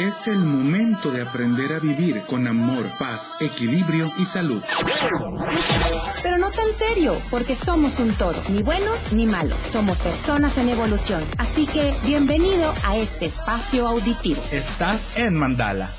Es 0.00 0.26
el 0.28 0.38
momento 0.38 1.10
de 1.10 1.20
aprender 1.20 1.74
a 1.74 1.78
vivir 1.78 2.22
con 2.22 2.46
amor, 2.46 2.90
paz, 2.98 3.34
equilibrio 3.38 4.10
y 4.18 4.24
salud. 4.24 4.62
Pero 6.22 6.38
no 6.38 6.50
tan 6.50 6.74
serio, 6.78 7.14
porque 7.30 7.54
somos 7.54 7.98
un 7.98 8.14
todo, 8.14 8.42
ni 8.48 8.62
buenos 8.62 8.96
ni 9.12 9.26
malos. 9.26 9.58
Somos 9.70 10.00
personas 10.00 10.56
en 10.56 10.70
evolución. 10.70 11.22
Así 11.36 11.66
que 11.66 11.94
bienvenido 12.06 12.72
a 12.82 12.96
este 12.96 13.26
espacio 13.26 13.86
auditivo. 13.86 14.42
Estás 14.50 15.12
en 15.18 15.36
Mandala. 15.36 15.90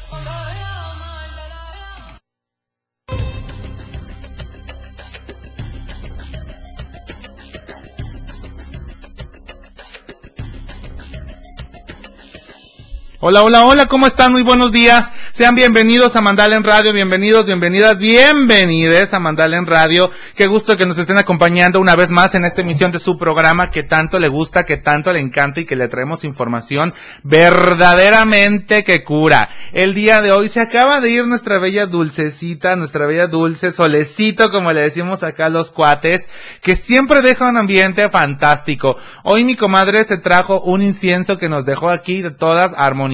Hola, 13.23 13.43
hola, 13.43 13.66
hola, 13.66 13.85
¿cómo 13.85 14.07
están? 14.07 14.31
Muy 14.31 14.41
buenos 14.41 14.71
días. 14.71 15.13
Sean 15.29 15.53
bienvenidos 15.53 16.16
a 16.16 16.21
Mandala 16.21 16.55
en 16.55 16.63
Radio, 16.63 16.91
bienvenidos, 16.91 17.45
bienvenidas, 17.45 17.99
bienvenides 17.99 19.13
a 19.13 19.20
Mandala 19.20 19.57
en 19.57 19.67
Radio. 19.67 20.09
Qué 20.35 20.48
gusto 20.48 20.75
que 20.75 20.88
nos 20.88 20.98
estén 20.98 21.20
acompañando 21.20 21.79
una 21.79 21.95
vez 21.95 22.09
más 22.09 22.34
en 22.34 22.45
esta 22.45 22.62
emisión 22.62 22.91
de 22.91 22.98
su 22.98 23.20
programa 23.20 23.70
que 23.70 23.84
tanto 23.84 24.17
le 24.17 24.27
gusta, 24.27 24.63
que 24.63 24.77
tanto 24.77 25.13
le 25.13 25.20
encanta 25.20 25.59
y 25.59 25.65
que 25.65 25.76
le 25.76 25.88
traemos 25.88 26.23
información 26.23 26.95
verdaderamente 27.21 28.84
que 28.84 29.03
cura. 29.03 29.49
El 29.71 29.93
día 29.93 30.23
de 30.23 30.31
hoy 30.31 30.49
se 30.49 30.59
acaba 30.59 30.99
de 30.99 31.12
ir 31.12 31.27
nuestra 31.27 31.59
bella 31.59 31.85
dulcecita, 31.85 32.76
nuestra 32.76 33.05
bella 33.05 33.27
dulce 33.27 33.71
solecito, 33.71 34.49
como 34.49 34.73
le 34.73 34.81
decimos 34.81 35.21
acá 35.21 35.45
a 35.45 35.49
los 35.49 35.70
cuates, 35.70 36.27
que 36.63 36.76
siempre 36.76 37.21
deja 37.21 37.48
un 37.48 37.57
ambiente 37.57 38.09
fantástico. 38.09 38.98
Hoy 39.23 39.43
mi 39.43 39.55
comadre 39.55 40.05
se 40.05 40.17
trajo 40.17 40.59
un 40.62 40.81
incienso 40.81 41.38
que 41.38 41.49
nos 41.49 41.65
dejó 41.65 41.91
aquí 41.91 42.23
de 42.23 42.31
todas 42.31 42.73
armoniosas 42.76 43.10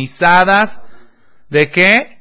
¿De 1.49 1.69
qué? 1.69 2.17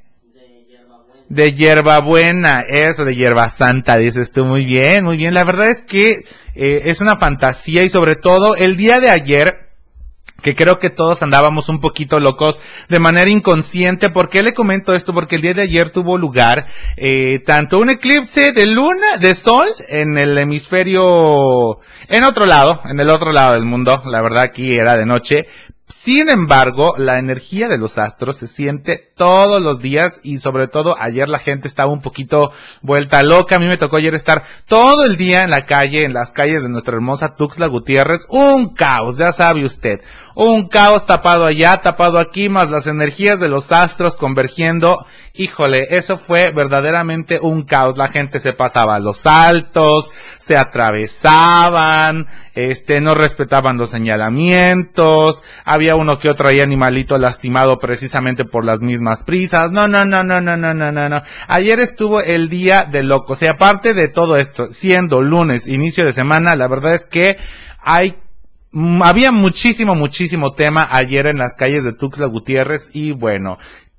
De 1.29 1.53
hierbabuena, 1.53 2.61
eso 2.61 3.05
de 3.05 3.17
hierba 3.17 3.49
santa, 3.49 3.97
dices 3.97 4.31
tú 4.31 4.45
muy 4.45 4.65
bien, 4.65 5.05
muy 5.05 5.17
bien. 5.17 5.35
La 5.35 5.43
verdad 5.43 5.69
es 5.69 5.83
que 5.83 6.25
eh, 6.55 6.83
es 6.85 7.01
una 7.01 7.17
fantasía 7.17 7.83
y 7.83 7.89
sobre 7.89 8.15
todo 8.15 8.55
el 8.55 8.77
día 8.77 9.01
de 9.01 9.11
ayer, 9.11 9.67
que 10.43 10.55
creo 10.55 10.79
que 10.79 10.91
todos 10.91 11.23
andábamos 11.23 11.69
un 11.69 11.81
poquito 11.81 12.21
locos 12.21 12.61
de 12.89 13.01
manera 13.01 13.29
inconsciente. 13.29 14.11
¿Por 14.11 14.29
qué 14.29 14.45
le 14.45 14.55
comento 14.55 14.95
esto? 14.95 15.13
Porque 15.13 15.37
el 15.37 15.43
día 15.43 15.55
de 15.55 15.63
ayer 15.63 15.91
tuvo 15.91 16.17
lugar 16.17 16.67
eh, 16.97 17.41
tanto 17.41 17.81
un 17.81 17.91
eclipse 17.91 18.53
de 18.53 18.67
luna, 18.67 19.17
de 19.19 19.35
sol, 19.35 19.67
en 19.89 20.19
el 20.19 20.39
hemisferio, 20.39 21.81
en 22.09 22.23
otro 22.23 22.47
lado, 22.47 22.83
en 22.89 23.01
el 23.01 23.11
otro 23.11 23.33
lado 23.33 23.55
del 23.55 23.65
mundo. 23.65 24.03
La 24.07 24.23
verdad 24.23 24.43
aquí 24.43 24.75
era 24.75 24.97
de 24.97 25.07
noche, 25.07 25.47
sin 25.89 26.29
embargo, 26.29 26.97
la 26.99 27.19
energía 27.19 27.69
de 27.69 27.79
los 27.79 27.97
astros 27.97 28.39
se 28.39 28.49
siente 28.49 29.13
todos 29.17 29.63
los 29.63 29.79
días 29.79 30.21
y 30.25 30.39
sobre 30.39 30.67
todo 30.67 30.97
ayer 30.99 31.29
la 31.29 31.39
gente 31.39 31.69
estaba 31.69 31.93
un 31.93 32.01
poquito 32.01 32.51
vuelta 32.83 33.23
loca. 33.23 33.55
A 33.55 33.59
mí 33.61 33.69
me 33.69 33.77
tocó 33.77 33.97
ayer 33.97 34.13
estar 34.13 34.43
todo 34.67 35.05
el 35.05 35.17
día 35.17 35.45
en 35.45 35.51
la 35.51 35.65
calle, 35.65 36.03
en 36.03 36.13
las 36.13 36.33
calles 36.33 36.65
de 36.65 36.71
nuestra 36.71 36.97
hermosa 36.97 37.37
Tuxtla 37.37 37.69
Gutiérrez. 37.69 38.27
Un 38.31 38.75
caos, 38.75 39.19
ya 39.19 39.31
sabe 39.31 39.65
usted. 39.65 40.01
Un 40.35 40.69
caos 40.69 41.07
tapado 41.07 41.47
allá, 41.47 41.81
tapado 41.81 42.19
aquí, 42.19 42.49
más 42.49 42.69
las 42.69 42.89
energías 42.89 43.39
de 43.39 43.49
los 43.49 43.71
astros 43.71 44.17
convergiendo. 44.17 45.07
Híjole, 45.35 45.87
eso 45.97 46.17
fue 46.17 46.51
verdaderamente 46.51 47.39
un 47.41 47.63
caos. 47.63 47.97
La 47.97 48.09
gente 48.09 48.41
se 48.41 48.53
pasaba 48.53 48.97
a 48.97 49.01
los 49.01 49.25
altos, 49.25 50.11
se 50.39 50.57
atravesaban, 50.57 52.27
este, 52.55 53.01
no 53.01 53.15
respetaban 53.15 53.79
los 53.79 53.91
señalamientos 53.91 55.45
había 55.77 55.95
uno 55.95 56.19
que 56.19 56.29
otro 56.29 56.49
ahí 56.49 56.61
animalito 56.61 57.17
lastimado 57.19 57.79
precisamente 57.79 58.45
por 58.45 58.65
las 58.65 58.83
mismas 58.83 59.23
prisas. 59.23 59.71
No, 59.71 59.87
no, 59.87 60.05
no, 60.05 60.25
no, 60.25 60.41
no, 60.41 60.57
no, 60.57 60.75
no, 60.75 60.93
no, 60.93 61.09
no. 61.09 61.23
Ayer 61.47 61.79
estuvo 61.79 62.21
el 62.21 62.49
día 62.49 62.85
de 62.85 63.05
locos. 63.05 63.43
Y 63.43 63.47
aparte 63.47 63.95
de 63.95 64.09
todo 64.09 64.37
esto, 64.37 64.67
siendo 64.71 65.23
lunes, 65.23 65.69
inicio 65.69 66.05
de 66.05 66.13
semana, 66.13 66.57
la 66.57 66.69
verdad 66.69 66.95
es 66.95 67.07
que 67.07 67.37
hay 67.81 68.17
había 69.03 69.33
muchísimo, 69.33 69.95
muchísimo 69.95 70.53
tema 70.53 70.87
ayer 70.91 71.27
en 71.27 71.39
las 71.39 71.57
calles 71.57 71.85
de 71.85 71.95
Tuxtla 71.95 72.27
Gutiérrez 72.27 72.91
y 72.93 73.13
bueno, 73.13 73.57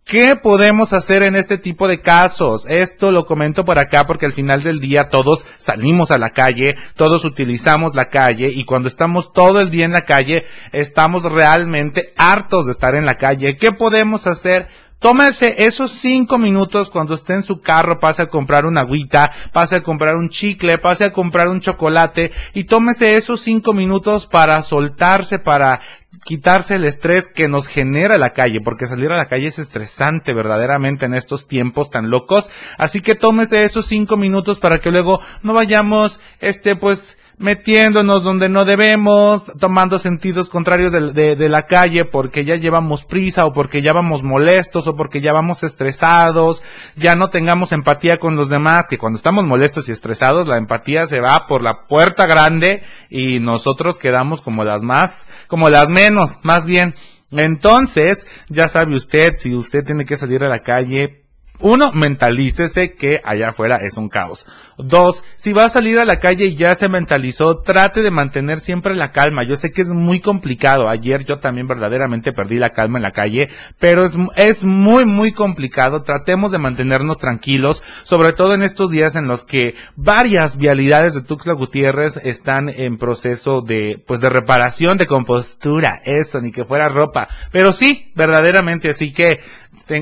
¿Qué 0.08 0.38
podemos 0.38 0.94
hacer 0.94 1.22
en 1.22 1.36
este 1.36 1.58
tipo 1.58 1.86
de 1.86 2.00
casos? 2.00 2.66
Esto 2.70 3.12
lo 3.12 3.26
comento 3.26 3.66
por 3.66 3.78
acá 3.78 4.06
porque 4.06 4.26
al 4.26 4.32
final 4.32 4.64
del 4.64 4.80
día 4.80 5.10
todos 5.10 5.46
salimos 5.58 6.12
a 6.12 6.18
la 6.18 6.30
calle, 6.30 6.78
todos 6.96 7.26
utilizamos 7.26 7.94
la 7.94 8.06
calle 8.06 8.48
y 8.48 8.64
cuando 8.64 8.88
estamos 8.88 9.34
todo 9.34 9.60
el 9.60 9.70
día 9.70 9.84
en 9.84 9.92
la 9.92 10.06
calle 10.06 10.46
estamos 10.72 11.24
realmente 11.24 12.14
hartos 12.16 12.68
de 12.68 12.72
estar 12.72 12.96
en 12.96 13.06
la 13.06 13.16
calle. 13.16 13.58
¿Qué 13.58 13.74
podemos 13.74 14.28
hacer? 14.28 14.70
Tómese 15.00 15.64
esos 15.66 15.92
cinco 15.92 16.40
minutos 16.40 16.90
cuando 16.90 17.14
esté 17.14 17.34
en 17.34 17.44
su 17.44 17.62
carro, 17.62 18.00
pase 18.00 18.24
a 18.24 18.30
comprar 18.30 18.66
una 18.66 18.82
agüita, 18.82 19.32
pase 19.54 19.76
a 19.76 19.84
comprar 19.84 20.16
un 20.16 20.30
chicle, 20.30 20.80
pase 20.80 21.06
a 21.06 21.14
comprar 21.14 21.50
un 21.50 21.62
chocolate 21.62 22.32
y 22.54 22.64
tómese 22.64 23.16
esos 23.16 23.42
cinco 23.42 23.74
minutos 23.74 24.26
para 24.26 24.60
soltarse, 24.64 25.38
para 25.38 25.82
quitarse 26.24 26.76
el 26.76 26.84
estrés 26.84 27.30
que 27.30 27.48
nos 27.48 27.68
genera 27.68 28.18
la 28.18 28.32
calle, 28.32 28.60
porque 28.64 28.88
salir 28.88 29.12
a 29.12 29.18
la 29.18 29.28
calle 29.28 29.48
es 29.48 29.60
estresante 29.60 30.34
verdaderamente 30.34 31.06
en 31.06 31.14
estos 31.14 31.48
tiempos 31.48 31.90
tan 31.92 32.10
locos. 32.10 32.50
Así 32.78 33.02
que 33.02 33.16
tómese 33.16 33.64
esos 33.64 33.86
cinco 33.86 34.18
minutos 34.18 34.60
para 34.60 34.80
que 34.80 34.92
luego 34.92 35.22
no 35.44 35.54
vayamos, 35.54 36.20
este, 36.40 36.76
pues, 36.76 37.17
metiéndonos 37.38 38.24
donde 38.24 38.50
no 38.50 38.66
debemos, 38.66 39.52
tomando 39.60 40.00
sentidos 40.00 40.50
contrarios 40.50 40.92
de, 40.92 41.50
la 41.50 41.64
calle 41.64 42.04
porque 42.04 42.44
ya 42.44 42.56
llevamos 42.56 43.06
prisa 43.06 43.46
o 43.46 43.54
porque 43.54 43.82
ya 43.82 43.94
vamos 43.94 44.24
molestos 44.24 44.88
o 44.88 44.96
porque 44.96 45.22
ya 45.22 45.34
vamos 45.34 45.64
estresados, 45.64 46.64
ya 46.96 47.16
no 47.16 47.30
tengamos 47.30 47.72
empatía 47.72 48.18
con 48.18 48.36
los 48.36 48.50
demás, 48.50 48.86
que 48.90 48.98
cuando 48.98 49.18
estamos 49.18 49.46
molestos 49.46 49.88
y 49.88 49.92
estresados 49.92 50.48
la 50.48 50.58
empatía 50.58 51.06
se 51.06 51.20
va 51.20 51.46
por 51.46 51.62
la 51.62 51.86
puerta 51.88 52.26
grande 52.26 52.84
y 53.10 53.40
nosotros 53.40 53.98
quedamos 53.98 54.42
como 54.42 54.64
las 54.64 54.82
más, 54.82 55.28
como 55.48 55.70
las 55.70 55.90
menos, 55.90 56.40
más 56.42 56.66
bien. 56.66 56.96
Entonces, 57.32 58.26
ya 58.50 58.68
sabe 58.68 58.96
usted, 58.96 59.34
si 59.38 59.54
usted 59.54 59.84
tiene 59.86 60.06
que 60.06 60.18
salir 60.18 60.44
a 60.44 60.50
la 60.50 60.60
calle, 60.60 61.27
uno, 61.60 61.92
mentalícese 61.92 62.94
que 62.94 63.20
allá 63.24 63.50
afuera 63.50 63.78
es 63.78 63.98
un 63.98 64.10
caos. 64.10 64.46
Dos, 64.78 65.24
si 65.36 65.54
va 65.54 65.66
a 65.66 65.70
salir 65.70 65.98
a 65.98 66.06
la 66.06 66.20
calle 66.20 66.46
y 66.46 66.56
ya 66.56 66.76
se 66.76 66.88
mentalizó, 66.88 67.62
trate 67.62 68.04
de 68.04 68.12
mantener 68.12 68.60
siempre 68.60 68.94
la 68.94 69.12
calma. 69.12 69.42
Yo 69.42 69.56
sé 69.56 69.72
que 69.72 69.82
es 69.82 69.90
muy 69.90 70.20
complicado. 70.20 70.88
Ayer 70.88 71.24
yo 71.24 71.40
también 71.40 71.68
verdaderamente 71.68 72.32
perdí 72.32 72.58
la 72.58 72.70
calma 72.70 73.00
en 73.00 73.04
la 73.04 73.12
calle, 73.12 73.50
pero 73.80 74.06
es, 74.06 74.16
es 74.36 74.64
muy, 74.64 75.06
muy 75.06 75.32
complicado. 75.32 76.04
Tratemos 76.04 76.52
de 76.52 76.60
mantenernos 76.60 77.18
tranquilos, 77.18 77.82
sobre 78.04 78.34
todo 78.34 78.54
en 78.54 78.62
estos 78.62 78.92
días 78.92 79.16
en 79.16 79.28
los 79.28 79.44
que 79.44 79.74
varias 79.96 80.58
vialidades 80.58 81.16
de 81.16 81.22
Tuxtla 81.22 81.54
Gutiérrez 81.54 82.18
están 82.18 82.70
en 82.70 82.98
proceso 82.98 83.62
de, 83.62 84.04
pues 84.06 84.20
de 84.20 84.30
reparación, 84.30 85.00
de 85.00 85.08
compostura. 85.08 86.02
Eso, 86.06 86.40
ni 86.40 86.52
que 86.52 86.66
fuera 86.66 86.88
ropa. 86.88 87.28
Pero 87.52 87.74
sí, 87.74 88.12
verdaderamente, 88.14 88.90
así 88.90 89.12
que 89.12 89.40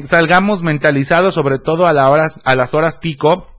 salgamos 0.04 0.64
mentalizados, 0.64 1.38
todo 1.60 1.88
a, 1.88 1.94
la 1.94 2.10
horas, 2.10 2.40
a 2.44 2.56
las 2.56 2.74
horas 2.74 3.00
pico, 3.00 3.55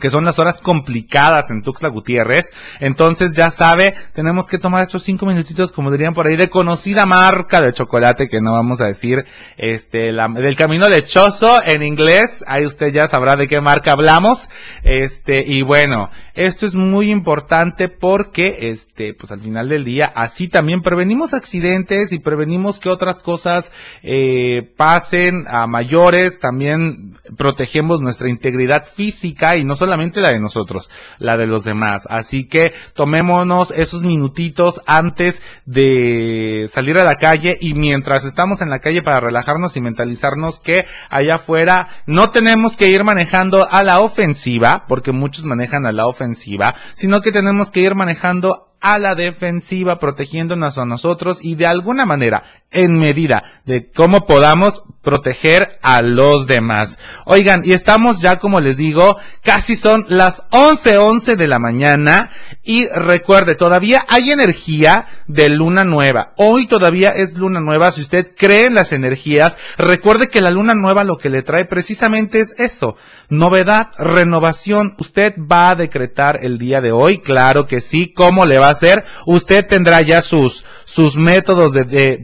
que 0.00 0.10
son 0.10 0.24
las 0.24 0.38
horas 0.38 0.60
complicadas 0.60 1.50
en 1.50 1.62
Tuxtla 1.62 1.88
Gutiérrez. 1.88 2.52
Entonces 2.78 3.34
ya 3.34 3.50
sabe, 3.50 3.94
tenemos 4.12 4.46
que 4.46 4.58
tomar 4.58 4.82
estos 4.82 5.02
cinco 5.02 5.26
minutitos, 5.26 5.72
como 5.72 5.90
dirían 5.90 6.14
por 6.14 6.26
ahí, 6.26 6.36
de 6.36 6.50
conocida 6.50 7.06
marca 7.06 7.60
de 7.60 7.72
chocolate, 7.72 8.28
que 8.28 8.40
no 8.40 8.52
vamos 8.52 8.80
a 8.80 8.86
decir, 8.86 9.24
este, 9.56 10.12
la, 10.12 10.28
del 10.28 10.56
camino 10.56 10.88
lechoso 10.88 11.62
en 11.64 11.82
inglés. 11.82 12.44
Ahí 12.46 12.64
usted 12.64 12.92
ya 12.92 13.08
sabrá 13.08 13.36
de 13.36 13.48
qué 13.48 13.60
marca 13.60 13.92
hablamos. 13.92 14.48
Este, 14.82 15.44
y 15.46 15.62
bueno, 15.62 16.10
esto 16.34 16.66
es 16.66 16.74
muy 16.74 17.10
importante 17.10 17.88
porque, 17.88 18.70
este, 18.70 19.14
pues 19.14 19.32
al 19.32 19.40
final 19.40 19.68
del 19.68 19.84
día, 19.84 20.12
así 20.14 20.48
también 20.48 20.82
prevenimos 20.82 21.34
accidentes 21.34 22.12
y 22.12 22.18
prevenimos 22.18 22.78
que 22.78 22.88
otras 22.88 23.20
cosas, 23.20 23.72
eh, 24.02 24.70
pasen 24.76 25.46
a 25.48 25.66
mayores. 25.66 26.38
También 26.38 27.18
protegemos 27.36 28.00
nuestra 28.00 28.28
integridad 28.28 28.86
física 28.86 29.56
y 29.56 29.64
no 29.68 29.76
solamente 29.76 30.20
la 30.20 30.30
de 30.30 30.40
nosotros, 30.40 30.90
la 31.18 31.36
de 31.36 31.46
los 31.46 31.62
demás. 31.62 32.06
Así 32.10 32.48
que 32.48 32.72
tomémonos 32.94 33.70
esos 33.70 34.02
minutitos 34.02 34.80
antes 34.86 35.42
de 35.66 36.66
salir 36.68 36.98
a 36.98 37.04
la 37.04 37.16
calle 37.16 37.56
y 37.60 37.74
mientras 37.74 38.24
estamos 38.24 38.62
en 38.62 38.70
la 38.70 38.80
calle 38.80 39.02
para 39.02 39.20
relajarnos 39.20 39.76
y 39.76 39.80
mentalizarnos 39.80 40.58
que 40.58 40.86
allá 41.10 41.36
afuera 41.36 41.88
no 42.06 42.30
tenemos 42.30 42.76
que 42.76 42.88
ir 42.88 43.04
manejando 43.04 43.68
a 43.70 43.84
la 43.84 44.00
ofensiva, 44.00 44.84
porque 44.88 45.12
muchos 45.12 45.44
manejan 45.44 45.86
a 45.86 45.92
la 45.92 46.06
ofensiva, 46.06 46.74
sino 46.94 47.20
que 47.20 47.30
tenemos 47.30 47.70
que 47.70 47.80
ir 47.80 47.94
manejando 47.94 48.67
a 48.80 48.98
la 48.98 49.14
defensiva, 49.14 49.98
protegiéndonos 49.98 50.78
a 50.78 50.84
nosotros 50.84 51.44
y 51.44 51.54
de 51.54 51.66
alguna 51.66 52.06
manera, 52.06 52.44
en 52.70 52.98
medida 52.98 53.62
de 53.64 53.90
cómo 53.90 54.26
podamos, 54.26 54.82
proteger 55.02 55.78
a 55.80 56.02
los 56.02 56.46
demás. 56.46 56.98
Oigan, 57.24 57.62
y 57.64 57.72
estamos 57.72 58.20
ya, 58.20 58.38
como 58.38 58.60
les 58.60 58.76
digo, 58.76 59.16
casi 59.42 59.74
son 59.74 60.04
las 60.08 60.42
11:11 60.50 60.98
11 60.98 61.36
de 61.36 61.48
la 61.48 61.58
mañana 61.58 62.30
y 62.62 62.86
recuerde, 62.88 63.54
todavía 63.54 64.04
hay 64.08 64.30
energía 64.30 65.06
de 65.26 65.48
luna 65.48 65.84
nueva. 65.84 66.34
Hoy 66.36 66.66
todavía 66.66 67.10
es 67.10 67.38
luna 67.38 67.60
nueva. 67.60 67.90
Si 67.90 68.02
usted 68.02 68.34
cree 68.36 68.66
en 68.66 68.74
las 68.74 68.92
energías, 68.92 69.56
recuerde 69.78 70.28
que 70.28 70.42
la 70.42 70.50
luna 70.50 70.74
nueva 70.74 71.04
lo 71.04 71.16
que 71.16 71.30
le 71.30 71.42
trae 71.42 71.64
precisamente 71.64 72.40
es 72.40 72.54
eso. 72.58 72.96
Novedad, 73.30 73.88
renovación. 73.98 74.94
Usted 74.98 75.34
va 75.38 75.70
a 75.70 75.74
decretar 75.74 76.40
el 76.42 76.58
día 76.58 76.80
de 76.80 76.92
hoy. 76.92 77.18
Claro 77.18 77.66
que 77.66 77.80
sí. 77.80 78.12
¿Cómo 78.12 78.44
le 78.44 78.58
va 78.58 78.67
a 78.68 78.72
hacer? 78.72 79.04
Usted 79.26 79.66
tendrá 79.66 80.02
ya 80.02 80.22
sus, 80.22 80.64
sus 80.84 81.16
métodos 81.16 81.74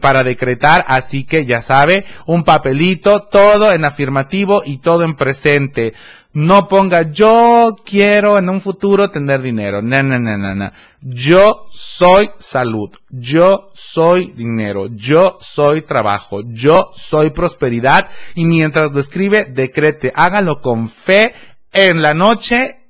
para 0.01 0.25
decretar. 0.25 0.85
Así 0.89 1.25
que 1.25 1.47
ya 1.47 1.61
sabe, 1.61 2.05
un 2.27 2.45
papelito, 2.45 3.21
todo 3.23 3.73
en 3.73 3.85
afirmativo 3.85 4.63
y 4.65 4.79
todo 4.79 5.05
en 5.05 5.15
presente. 5.15 5.95
No 6.35 6.67
ponga 6.67 7.13
yo 7.13 7.77
quiero 7.85 8.39
en 8.39 8.49
un 8.49 8.61
futuro 8.61 9.09
tener 9.09 9.41
dinero. 9.41 9.81
No, 9.83 10.03
no, 10.03 10.19
no, 10.19 10.37
no, 10.37 10.53
no. 10.53 10.73
Yo 11.01 11.67
soy 11.71 12.31
salud. 12.39 12.91
Yo 13.09 13.71
soy 13.73 14.33
dinero. 14.33 14.89
Yo 14.89 15.39
soy 15.41 15.83
trabajo. 15.83 16.41
Yo 16.45 16.91
soy 16.97 17.31
prosperidad. 17.31 18.09
Y 18.35 18.47
mientras 18.47 18.91
lo 18.91 18.99
escribe, 18.99 19.45
decrete. 19.45 20.13
Hágalo 20.13 20.61
con 20.61 20.89
fe 20.89 21.35
en 21.73 22.03
la 22.03 22.15
noche, 22.15 22.81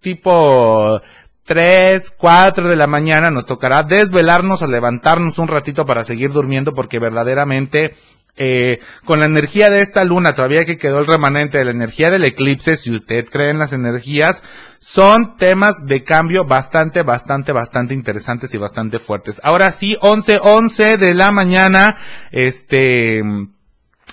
tipo 0.00 1.00
3, 1.44 2.12
4 2.16 2.68
de 2.68 2.76
la 2.76 2.86
mañana. 2.86 3.30
Nos 3.30 3.46
tocará 3.46 3.82
desvelarnos 3.82 4.62
o 4.62 4.66
levantarnos 4.66 5.38
un 5.38 5.48
ratito 5.48 5.86
para 5.86 6.04
seguir 6.04 6.32
durmiendo 6.32 6.74
porque 6.74 6.98
verdaderamente 6.98 7.96
eh, 8.36 8.80
con 9.04 9.20
la 9.20 9.26
energía 9.26 9.70
de 9.70 9.80
esta 9.80 10.02
luna, 10.02 10.32
todavía 10.32 10.64
que 10.64 10.76
quedó 10.76 10.98
el 10.98 11.06
remanente 11.06 11.58
de 11.58 11.66
la 11.66 11.70
energía 11.70 12.10
del 12.10 12.24
eclipse, 12.24 12.74
si 12.76 12.90
usted 12.90 13.26
cree 13.26 13.50
en 13.50 13.60
las 13.60 13.72
energías, 13.72 14.42
son 14.80 15.36
temas 15.36 15.86
de 15.86 16.02
cambio 16.02 16.44
bastante, 16.44 17.02
bastante, 17.02 17.52
bastante 17.52 17.94
interesantes 17.94 18.52
y 18.52 18.58
bastante 18.58 18.98
fuertes. 18.98 19.40
Ahora 19.44 19.70
sí, 19.70 19.96
11, 20.00 20.40
11 20.42 20.96
de 20.96 21.14
la 21.14 21.30
mañana, 21.30 21.96
este, 22.32 23.22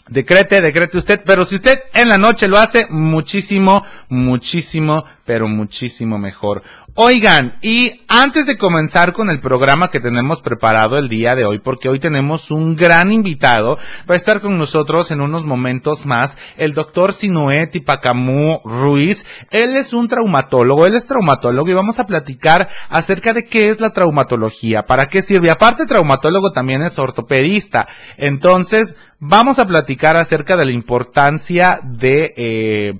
decrete, 0.07 0.62
decrete 0.62 1.00
usted, 1.00 1.22
pero 1.25 1.44
si 1.44 1.56
usted 1.56 1.80
en 1.94 2.07
la 2.07 2.19
noche 2.19 2.48
lo 2.48 2.60
hace, 2.60 2.86
muchísimo, 2.89 3.84
muchísimo, 4.07 5.04
pero 5.25 5.48
muchísimo 5.48 6.19
mejor. 6.19 6.62
Oigan, 6.96 7.58
y 7.62 8.02
antes 8.10 8.48
de 8.48 8.58
comenzar 8.58 9.14
con 9.14 9.30
el 9.30 9.40
programa 9.40 9.90
que 9.90 10.02
tenemos 10.02 10.42
preparado 10.42 10.98
el 10.98 11.08
día 11.08 11.36
de 11.36 11.46
hoy, 11.46 11.60
porque 11.60 11.88
hoy 11.88 12.00
tenemos 12.00 12.52
un 12.52 12.76
gran 12.76 13.14
invitado, 13.14 13.78
va 14.10 14.16
a 14.16 14.18
estar 14.18 14.42
con 14.42 14.58
nosotros 14.58 15.10
en 15.10 15.22
unos 15.22 15.46
momentos 15.46 16.06
más, 16.06 16.38
el 16.58 16.74
doctor 16.74 17.14
Sinoé 17.14 17.68
Tipacamú 17.68 18.60
Ruiz. 18.66 19.26
Él 19.52 19.78
es 19.78 19.94
un 19.94 20.10
traumatólogo, 20.10 20.86
él 20.86 20.96
es 20.96 21.06
traumatólogo 21.06 21.70
y 21.70 21.74
vamos 21.74 21.98
a 21.98 22.08
platicar 22.08 22.68
acerca 22.90 23.32
de 23.32 23.46
qué 23.46 23.70
es 23.70 23.80
la 23.80 23.92
traumatología, 23.92 24.84
para 24.84 25.08
qué 25.08 25.22
sirve. 25.22 25.50
Aparte, 25.50 25.86
traumatólogo 25.86 26.52
también 26.52 26.82
es 26.82 27.00
ortopedista. 27.00 27.88
Entonces, 28.18 28.98
vamos 29.18 29.60
a 29.60 29.66
platicar 29.66 30.18
acerca 30.18 30.58
de 30.58 30.66
la 30.66 30.72
importancia 30.74 31.80
de, 31.86 32.34
eh, 32.36 33.00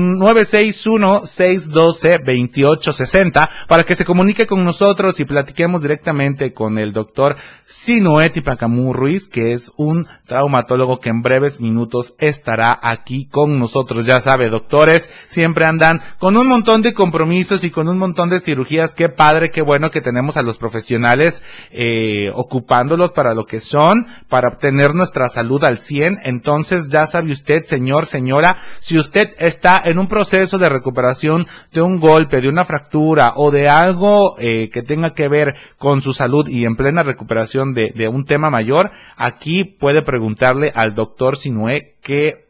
961-612-2860 1.55 3.49
para 3.69 3.85
que 3.85 3.95
se 3.95 4.05
comunique 4.05 4.47
con 4.47 4.65
nosotros 4.65 5.21
y 5.21 5.25
platiquemos 5.25 5.83
directamente 5.83 6.53
con 6.53 6.79
el 6.79 6.93
doctor 6.93 7.37
Sinoeti 7.65 8.41
Pacamú 8.41 8.93
Ruiz, 8.93 9.29
que 9.29 9.53
es 9.53 9.73
un 9.77 10.07
traumatólogo 10.27 11.01
que 11.01 11.11
en 11.11 11.23
breves 11.23 11.61
minutos 11.61 12.15
estará 12.19 12.79
aquí 12.83 13.27
con 13.27 13.59
nosotros. 13.59 14.07
Ya 14.07 14.21
sabe, 14.21 14.49
doctores 14.49 15.09
siempre 15.29 15.65
andan 15.65 16.01
con 16.19 16.37
un 16.37 16.49
montón 16.49 16.83
de 16.83 16.95
compromisos 16.95 17.65
y 17.65 17.71
con 17.71 17.89
un 17.89 17.99
montón 17.99 18.29
de 18.29 18.41
cirugías. 18.41 18.95
Qué 18.95 19.09
padre, 19.09 19.51
qué 19.51 19.63
bueno 19.63 19.91
que 19.91 20.01
tenemos 20.01 20.37
a 20.37 20.43
los 20.43 20.59
profesionales 20.59 21.43
eh, 21.71 22.31
ocupándolos 22.35 23.13
para 23.13 23.35
lo 23.35 23.47
que 23.47 23.61
son, 23.61 24.07
para 24.29 24.49
obtener 24.49 24.95
nuestra 24.95 25.29
salud 25.29 25.63
al 25.65 25.79
100. 25.79 26.19
Entonces, 26.25 26.89
ya 26.89 27.07
sabe 27.07 27.33
usted, 27.33 27.65
señor, 27.65 28.07
señora, 28.07 28.59
si 28.81 28.99
usted 28.99 29.31
está 29.39 29.83
en 29.85 29.99
un 29.99 30.09
proceso 30.09 30.59
de 30.59 30.69
recuperación 30.69 31.36
de 31.73 31.83
un 31.83 32.01
golpe, 32.01 32.41
de 32.41 32.49
una 32.49 32.65
fractura 32.65 33.33
o 33.37 33.51
de 33.51 33.69
algo 33.69 34.37
eh, 34.39 34.71
que 34.71 34.83
tenga 34.83 35.13
que 35.13 35.29
ver 35.29 35.55
con 35.77 36.01
su 36.01 36.13
salud 36.13 36.49
y 36.49 36.65
en 36.65 36.77
plena 36.77 37.03
recuperación 37.03 37.75
de, 37.75 37.91
de 37.95 38.09
un 38.09 38.25
tema 38.25 38.49
mayor, 38.49 38.91
aquí 39.17 39.65
puede 39.65 40.03
preguntarle 40.03 40.73
al 40.75 40.95
doctor 40.95 41.37
Sinué 41.37 41.97
qué 42.03 42.46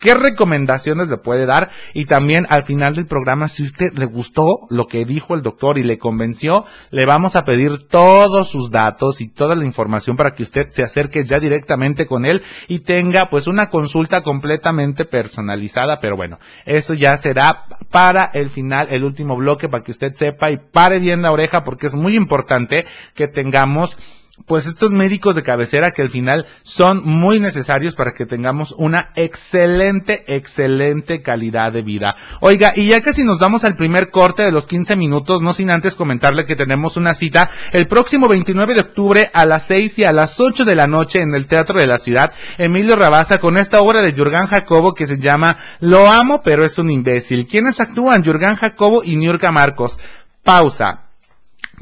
qué 0.00 0.14
recomendaciones 0.14 1.08
le 1.08 1.18
puede 1.18 1.46
dar 1.46 1.70
y 1.92 2.06
también 2.06 2.46
al 2.48 2.64
final 2.64 2.96
del 2.96 3.06
programa 3.06 3.48
si 3.48 3.62
usted 3.62 3.92
le 3.92 4.06
gustó 4.06 4.66
lo 4.70 4.86
que 4.86 5.04
dijo 5.04 5.34
el 5.34 5.42
doctor 5.42 5.78
y 5.78 5.84
le 5.84 5.98
convenció, 5.98 6.64
le 6.90 7.06
vamos 7.06 7.36
a 7.36 7.44
pedir 7.44 7.86
todos 7.86 8.48
sus 8.48 8.70
datos 8.70 9.20
y 9.20 9.28
toda 9.28 9.54
la 9.54 9.64
información 9.64 10.16
para 10.16 10.34
que 10.34 10.42
usted 10.42 10.70
se 10.70 10.82
acerque 10.82 11.24
ya 11.24 11.38
directamente 11.38 12.06
con 12.06 12.24
él 12.24 12.42
y 12.66 12.80
tenga 12.80 13.28
pues 13.28 13.46
una 13.46 13.68
consulta 13.68 14.22
completamente 14.22 15.04
personalizada, 15.04 16.00
pero 16.00 16.16
bueno, 16.16 16.40
eso 16.64 16.94
ya 16.94 17.16
será 17.18 17.66
para 17.90 18.24
el 18.24 18.48
final, 18.48 18.88
el 18.90 19.04
último 19.04 19.36
bloque 19.36 19.68
para 19.68 19.84
que 19.84 19.92
usted 19.92 20.14
sepa 20.14 20.50
y 20.50 20.56
pare 20.56 20.98
bien 20.98 21.20
la 21.20 21.30
oreja 21.30 21.62
porque 21.62 21.86
es 21.86 21.94
muy 21.94 22.16
importante 22.16 22.86
que 23.14 23.28
tengamos 23.28 23.98
pues 24.46 24.66
estos 24.66 24.92
médicos 24.92 25.34
de 25.34 25.42
cabecera 25.42 25.92
que 25.92 26.02
al 26.02 26.10
final 26.10 26.46
son 26.62 27.02
muy 27.04 27.40
necesarios 27.40 27.94
para 27.94 28.12
que 28.12 28.26
tengamos 28.26 28.74
una 28.76 29.10
excelente, 29.14 30.24
excelente 30.26 31.22
calidad 31.22 31.72
de 31.72 31.82
vida. 31.82 32.16
Oiga, 32.40 32.72
y 32.74 32.88
ya 32.88 33.00
que 33.00 33.12
si 33.12 33.24
nos 33.24 33.38
damos 33.38 33.64
al 33.64 33.76
primer 33.76 34.10
corte 34.10 34.42
de 34.42 34.52
los 34.52 34.66
15 34.66 34.96
minutos, 34.96 35.42
no 35.42 35.52
sin 35.52 35.70
antes 35.70 35.96
comentarle 35.96 36.46
que 36.46 36.56
tenemos 36.56 36.96
una 36.96 37.14
cita 37.14 37.50
el 37.72 37.86
próximo 37.86 38.28
29 38.28 38.74
de 38.74 38.80
octubre 38.80 39.30
a 39.32 39.44
las 39.44 39.66
6 39.66 39.98
y 40.00 40.04
a 40.04 40.12
las 40.12 40.40
8 40.40 40.64
de 40.64 40.74
la 40.74 40.86
noche 40.86 41.20
en 41.20 41.34
el 41.34 41.46
Teatro 41.46 41.78
de 41.78 41.86
la 41.86 41.98
Ciudad, 41.98 42.32
Emilio 42.58 42.96
Rabaza, 42.96 43.40
con 43.40 43.58
esta 43.58 43.80
obra 43.80 44.02
de 44.02 44.12
Jurgen 44.12 44.46
Jacobo 44.46 44.94
que 44.94 45.06
se 45.06 45.18
llama 45.18 45.56
Lo 45.80 46.08
amo, 46.08 46.42
pero 46.42 46.64
es 46.64 46.78
un 46.78 46.90
imbécil. 46.90 47.46
¿Quiénes 47.46 47.80
actúan? 47.80 48.24
Jurgen 48.24 48.56
Jacobo 48.56 49.02
y 49.04 49.16
Niurka 49.16 49.52
Marcos. 49.52 49.98
Pausa. 50.42 51.10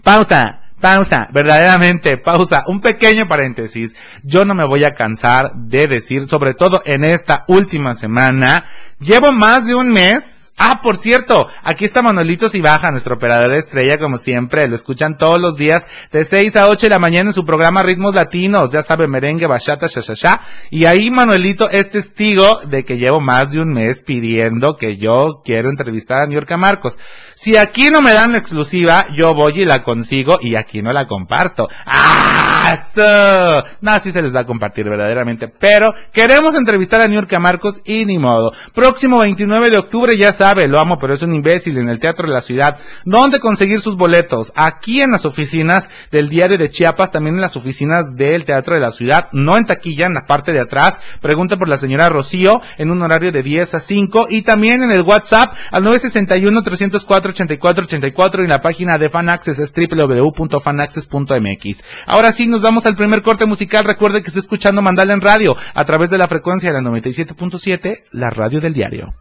Pausa. 0.02 0.67
Pausa, 0.80 1.28
verdaderamente, 1.32 2.18
pausa, 2.18 2.62
un 2.68 2.80
pequeño 2.80 3.26
paréntesis. 3.26 3.97
Yo 4.23 4.44
no 4.44 4.54
me 4.54 4.64
voy 4.64 4.85
a 4.85 4.94
cansar 4.94 5.52
de 5.54 5.88
decir, 5.88 6.26
sobre 6.26 6.54
todo 6.54 6.82
en 6.85 7.02
esta 7.04 7.44
última 7.49 7.97
semana, 7.97 8.64
llevo 9.00 9.32
más 9.32 9.66
de 9.66 9.75
un 9.75 9.92
mes 9.92 10.38
Ah, 10.58 10.80
por 10.82 10.96
cierto, 10.96 11.46
aquí 11.62 11.84
está 11.84 12.02
Manuelito 12.02 12.46
Baja, 12.60 12.90
nuestro 12.90 13.14
operador 13.14 13.54
estrella, 13.54 13.98
como 13.98 14.18
siempre. 14.18 14.66
Lo 14.66 14.74
escuchan 14.74 15.16
todos 15.16 15.40
los 15.40 15.54
días 15.54 15.86
de 16.10 16.24
6 16.24 16.56
a 16.56 16.68
8 16.68 16.86
de 16.86 16.90
la 16.90 16.98
mañana 16.98 17.30
en 17.30 17.34
su 17.34 17.44
programa 17.44 17.84
Ritmos 17.84 18.14
Latinos. 18.14 18.72
Ya 18.72 18.82
sabe, 18.82 19.06
merengue, 19.06 19.46
bachata, 19.46 19.86
shashasha. 19.86 20.40
Y 20.70 20.84
ahí 20.86 21.12
Manuelito 21.12 21.70
es 21.70 21.90
testigo 21.90 22.60
de 22.66 22.84
que 22.84 22.98
llevo 22.98 23.20
más 23.20 23.52
de 23.52 23.60
un 23.60 23.72
mes 23.72 24.02
pidiendo 24.02 24.76
que 24.76 24.96
yo 24.96 25.42
quiero 25.44 25.70
entrevistar 25.70 26.22
a 26.22 26.26
New 26.26 26.42
Marcos. 26.58 26.98
Si 27.36 27.56
aquí 27.56 27.90
no 27.90 28.02
me 28.02 28.12
dan 28.12 28.32
la 28.32 28.38
exclusiva, 28.38 29.06
yo 29.16 29.34
voy 29.34 29.62
y 29.62 29.64
la 29.64 29.84
consigo 29.84 30.40
y 30.42 30.56
aquí 30.56 30.82
no 30.82 30.92
la 30.92 31.06
comparto. 31.06 31.68
¡Ah! 31.86 32.74
Eso! 32.74 33.64
No, 33.80 33.98
sí 33.98 34.12
se 34.12 34.20
les 34.20 34.34
va 34.34 34.40
a 34.40 34.46
compartir 34.46 34.88
verdaderamente. 34.88 35.48
Pero 35.48 35.94
queremos 36.12 36.54
entrevistar 36.54 37.00
a 37.00 37.08
New 37.08 37.22
Marcos 37.40 37.80
y 37.84 38.04
ni 38.04 38.18
modo. 38.18 38.52
Próximo 38.74 39.18
29 39.20 39.70
de 39.70 39.78
octubre 39.78 40.16
ya 40.16 40.32
sabe 40.48 40.66
lo 40.66 40.80
amo, 40.80 40.98
pero 40.98 41.12
es 41.12 41.20
un 41.20 41.34
imbécil 41.34 41.76
en 41.76 41.90
el 41.90 41.98
Teatro 41.98 42.26
de 42.26 42.32
la 42.32 42.40
Ciudad. 42.40 42.78
¿Dónde 43.04 43.38
conseguir 43.38 43.82
sus 43.82 43.98
boletos? 43.98 44.50
Aquí 44.56 45.02
en 45.02 45.10
las 45.10 45.26
oficinas 45.26 45.90
del 46.10 46.30
Diario 46.30 46.56
de 46.56 46.70
Chiapas, 46.70 47.10
también 47.10 47.34
en 47.34 47.42
las 47.42 47.56
oficinas 47.56 48.16
del 48.16 48.46
Teatro 48.46 48.74
de 48.74 48.80
la 48.80 48.90
Ciudad, 48.90 49.28
no 49.32 49.58
en 49.58 49.66
taquilla, 49.66 50.06
en 50.06 50.14
la 50.14 50.24
parte 50.24 50.52
de 50.52 50.62
atrás. 50.62 51.00
Pregunta 51.20 51.58
por 51.58 51.68
la 51.68 51.76
señora 51.76 52.08
Rocío 52.08 52.62
en 52.78 52.90
un 52.90 53.02
horario 53.02 53.30
de 53.30 53.42
10 53.42 53.74
a 53.74 53.80
5 53.80 54.28
y 54.30 54.40
también 54.40 54.82
en 54.82 54.90
el 54.90 55.02
WhatsApp 55.02 55.52
al 55.70 55.84
961-304-8484 55.84 58.40
y 58.40 58.44
en 58.44 58.48
la 58.48 58.62
página 58.62 58.96
de 58.96 59.10
Fanaccess 59.10 59.58
es 59.58 59.74
www.fanaccess.mx. 59.74 61.84
Ahora 62.06 62.32
sí, 62.32 62.46
nos 62.46 62.62
vamos 62.62 62.86
al 62.86 62.96
primer 62.96 63.20
corte 63.20 63.44
musical. 63.44 63.84
Recuerde 63.84 64.22
que 64.22 64.28
está 64.28 64.40
escuchando 64.40 64.80
Mandala 64.80 65.12
en 65.12 65.20
radio 65.20 65.58
a 65.74 65.84
través 65.84 66.08
de 66.08 66.16
la 66.16 66.26
frecuencia 66.26 66.72
de 66.72 66.80
la 66.80 66.88
97.7, 66.88 68.04
la 68.12 68.30
radio 68.30 68.62
del 68.62 68.72
diario. 68.72 69.12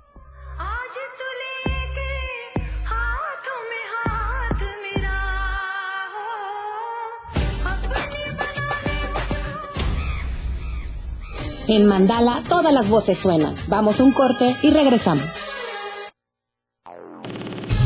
En 11.68 11.86
Mandala 11.86 12.44
todas 12.48 12.74
las 12.74 12.90
voces 12.90 13.18
suenan. 13.18 13.56
Vamos 13.68 14.00
a 14.00 14.04
un 14.04 14.12
corte 14.12 14.56
y 14.62 14.70
regresamos. 14.72 15.30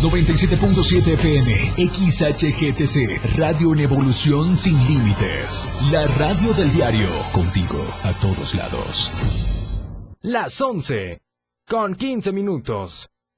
97.7 0.02 1.14
FM, 1.14 1.54
XHGTC, 1.78 3.38
Radio 3.38 3.74
en 3.74 3.82
Evolución 3.82 4.58
Sin 4.58 4.76
Límites. 4.88 5.72
La 5.92 6.08
radio 6.18 6.54
del 6.54 6.72
diario, 6.74 7.08
contigo 7.32 7.86
a 8.04 8.12
todos 8.14 8.56
lados. 8.56 9.12
Las 10.22 10.60
11, 10.60 11.22
con 11.68 11.94
15 11.94 12.32
minutos. 12.32 13.12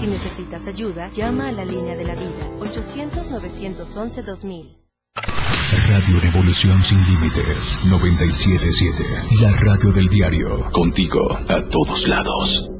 Si 0.00 0.06
necesitas 0.06 0.66
ayuda, 0.66 1.10
llama 1.10 1.48
a 1.48 1.52
la 1.52 1.62
línea 1.62 1.94
de 1.94 2.04
la 2.04 2.14
vida 2.14 2.30
800-911-2000. 2.60 4.78
Radio 5.90 6.20
Revolución 6.20 6.82
Sin 6.82 7.04
Límites 7.04 7.78
977. 7.84 9.04
La 9.42 9.52
radio 9.52 9.92
del 9.92 10.08
diario. 10.08 10.70
Contigo 10.70 11.36
a 11.46 11.68
todos 11.68 12.08
lados. 12.08 12.70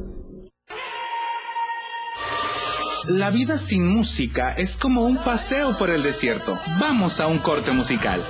La 3.06 3.30
vida 3.30 3.58
sin 3.58 3.86
música 3.86 4.54
es 4.54 4.78
como 4.78 5.04
un 5.04 5.22
paseo 5.22 5.76
por 5.76 5.90
el 5.90 6.02
desierto. 6.02 6.56
Vamos 6.80 7.20
a 7.20 7.26
un 7.26 7.36
corte 7.36 7.72
musical. 7.72 8.24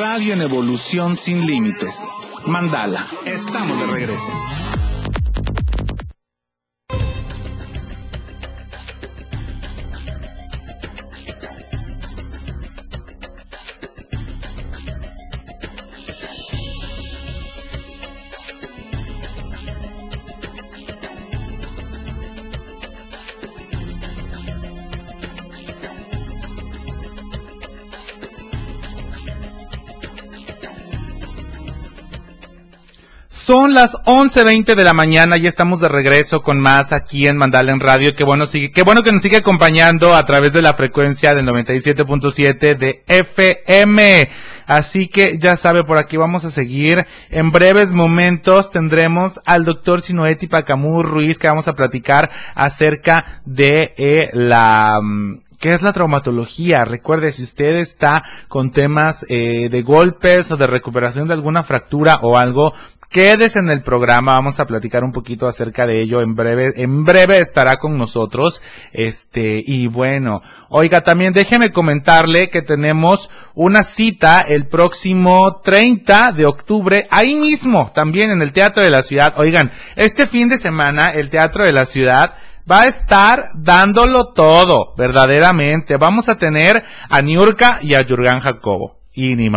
Radio 0.00 0.34
en 0.34 0.42
evolución 0.42 1.14
sin 1.14 1.46
límites. 1.46 2.08
Mandala. 2.46 3.06
Estamos 3.24 3.78
de 3.80 3.86
regreso. 3.86 4.30
Son 33.48 33.72
las 33.72 33.94
11.20 34.04 34.74
de 34.74 34.84
la 34.84 34.92
mañana 34.92 35.38
y 35.38 35.46
estamos 35.46 35.80
de 35.80 35.88
regreso 35.88 36.42
con 36.42 36.60
más 36.60 36.92
aquí 36.92 37.26
en 37.26 37.38
Mandala 37.38 37.74
Radio. 37.78 38.14
Qué 38.14 38.22
bueno, 38.22 38.44
sigue, 38.44 38.70
qué 38.70 38.82
bueno 38.82 39.02
que 39.02 39.10
nos 39.10 39.22
sigue 39.22 39.38
acompañando 39.38 40.14
a 40.14 40.26
través 40.26 40.52
de 40.52 40.60
la 40.60 40.74
frecuencia 40.74 41.34
del 41.34 41.46
97.7 41.46 42.76
de 42.76 43.04
FM. 43.06 44.28
Así 44.66 45.08
que 45.08 45.38
ya 45.38 45.56
sabe, 45.56 45.82
por 45.84 45.96
aquí 45.96 46.18
vamos 46.18 46.44
a 46.44 46.50
seguir. 46.50 47.06
En 47.30 47.50
breves 47.50 47.94
momentos 47.94 48.70
tendremos 48.70 49.40
al 49.46 49.64
doctor 49.64 50.02
Sinoeti 50.02 50.46
Pacamú 50.46 51.02
Ruiz 51.02 51.38
que 51.38 51.48
vamos 51.48 51.68
a 51.68 51.74
platicar 51.74 52.28
acerca 52.54 53.40
de 53.46 53.94
eh, 53.96 54.28
la... 54.34 55.00
Mm, 55.02 55.38
¿Qué 55.58 55.72
es 55.72 55.82
la 55.82 55.92
traumatología? 55.92 56.84
Recuerde, 56.84 57.32
si 57.32 57.42
usted 57.42 57.76
está 57.76 58.22
con 58.46 58.70
temas 58.70 59.26
eh, 59.28 59.68
de 59.68 59.82
golpes 59.82 60.52
o 60.52 60.56
de 60.56 60.68
recuperación 60.68 61.26
de 61.26 61.34
alguna 61.34 61.64
fractura 61.64 62.20
o 62.22 62.38
algo, 62.38 62.74
Quédese 63.10 63.58
en 63.60 63.70
el 63.70 63.82
programa, 63.82 64.32
vamos 64.32 64.60
a 64.60 64.66
platicar 64.66 65.02
un 65.02 65.12
poquito 65.12 65.48
acerca 65.48 65.86
de 65.86 65.98
ello. 66.00 66.20
En 66.20 66.34
breve, 66.34 66.74
en 66.76 67.06
breve 67.06 67.40
estará 67.40 67.78
con 67.78 67.96
nosotros, 67.96 68.60
este, 68.92 69.62
y 69.66 69.86
bueno, 69.86 70.42
oiga, 70.68 71.00
también 71.00 71.32
déjeme 71.32 71.72
comentarle 71.72 72.50
que 72.50 72.60
tenemos 72.60 73.30
una 73.54 73.82
cita 73.82 74.42
el 74.42 74.66
próximo 74.66 75.62
30 75.64 76.32
de 76.32 76.44
octubre, 76.44 77.06
ahí 77.10 77.34
mismo, 77.34 77.92
también 77.94 78.30
en 78.30 78.42
el 78.42 78.52
Teatro 78.52 78.82
de 78.82 78.90
la 78.90 79.02
Ciudad, 79.02 79.32
oigan, 79.38 79.72
este 79.96 80.26
fin 80.26 80.50
de 80.50 80.58
semana 80.58 81.08
el 81.08 81.30
Teatro 81.30 81.64
de 81.64 81.72
la 81.72 81.86
Ciudad 81.86 82.34
va 82.70 82.82
a 82.82 82.88
estar 82.88 83.44
dándolo 83.54 84.34
todo, 84.34 84.92
verdaderamente, 84.98 85.96
vamos 85.96 86.28
a 86.28 86.36
tener 86.36 86.84
a 87.08 87.22
Niurka 87.22 87.78
y 87.80 87.94
a 87.94 88.04
Jurgen 88.06 88.40
Jacobo 88.40 88.97
y 89.18 89.34
ni 89.34 89.50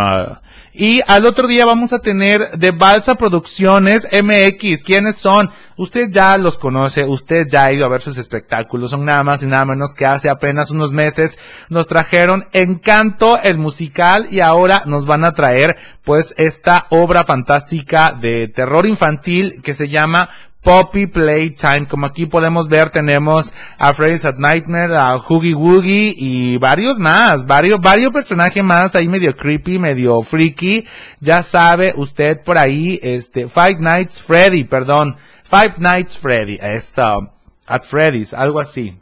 Y 0.74 1.02
al 1.06 1.28
otro 1.28 1.48
día 1.48 1.68
vamos 1.68 1.94
a 1.94 2.00
tener 2.00 2.58
de 2.58 2.72
Balsa 2.72 3.14
Producciones 3.14 4.08
MX. 4.12 4.84
¿Quiénes 4.84 5.18
son? 5.18 5.52
Usted 5.78 6.10
ya 6.10 6.36
los 6.40 6.58
conoce, 6.58 7.06
usted 7.06 7.46
ya 7.48 7.66
ha 7.66 7.72
ido 7.72 7.86
a 7.86 7.90
ver 7.90 8.02
sus 8.02 8.18
espectáculos. 8.18 8.90
Son 8.90 9.06
nada 9.06 9.24
más 9.24 9.44
y 9.44 9.46
nada 9.46 9.66
menos 9.66 9.94
que 9.94 10.08
hace 10.08 10.32
apenas 10.32 10.72
unos 10.72 10.92
meses 10.92 11.38
nos 11.70 11.86
trajeron 11.86 12.48
Encanto, 12.54 13.40
el 13.40 13.60
musical, 13.60 14.26
y 14.32 14.40
ahora 14.40 14.82
nos 14.88 15.06
van 15.06 15.26
a 15.26 15.34
traer 15.34 15.78
pues 16.04 16.34
esta 16.38 16.88
obra 16.90 17.24
fantástica 17.24 18.14
de 18.14 18.48
terror 18.48 18.88
infantil 18.88 19.62
que 19.62 19.76
se 19.76 19.90
llama 19.90 20.30
Poppy 20.62 21.08
Playtime. 21.08 21.88
Como 21.88 22.06
aquí 22.06 22.26
podemos 22.26 22.68
ver, 22.68 22.90
tenemos 22.90 23.52
a 23.78 23.94
Freddy's 23.94 24.26
at 24.26 24.38
Nightmare, 24.38 24.96
a 24.96 25.18
Hoogie 25.18 25.56
Woogie 25.56 26.14
y 26.16 26.58
varios 26.58 27.00
más, 27.00 27.46
varios, 27.46 27.82
varios 27.82 28.12
personajes 28.12 28.64
más 28.64 28.96
ahí 28.96 29.08
medio 29.08 29.36
creepy, 29.36 29.80
medio 29.80 30.22
freaky. 30.22 30.86
Ya 31.20 31.44
sabe 31.44 31.94
usted 31.96 32.42
por 32.44 32.58
ahí, 32.58 33.00
este, 33.02 33.48
Five 33.48 33.78
Nights 33.80 34.22
Freddy, 34.22 34.64
perdón, 34.64 35.18
Five 35.44 35.74
Nights 35.80 36.18
Freddy, 36.18 36.58
es, 36.62 36.98
at 36.98 37.84
Freddy's, 37.84 38.34
algo 38.34 38.60
así. 38.60 39.01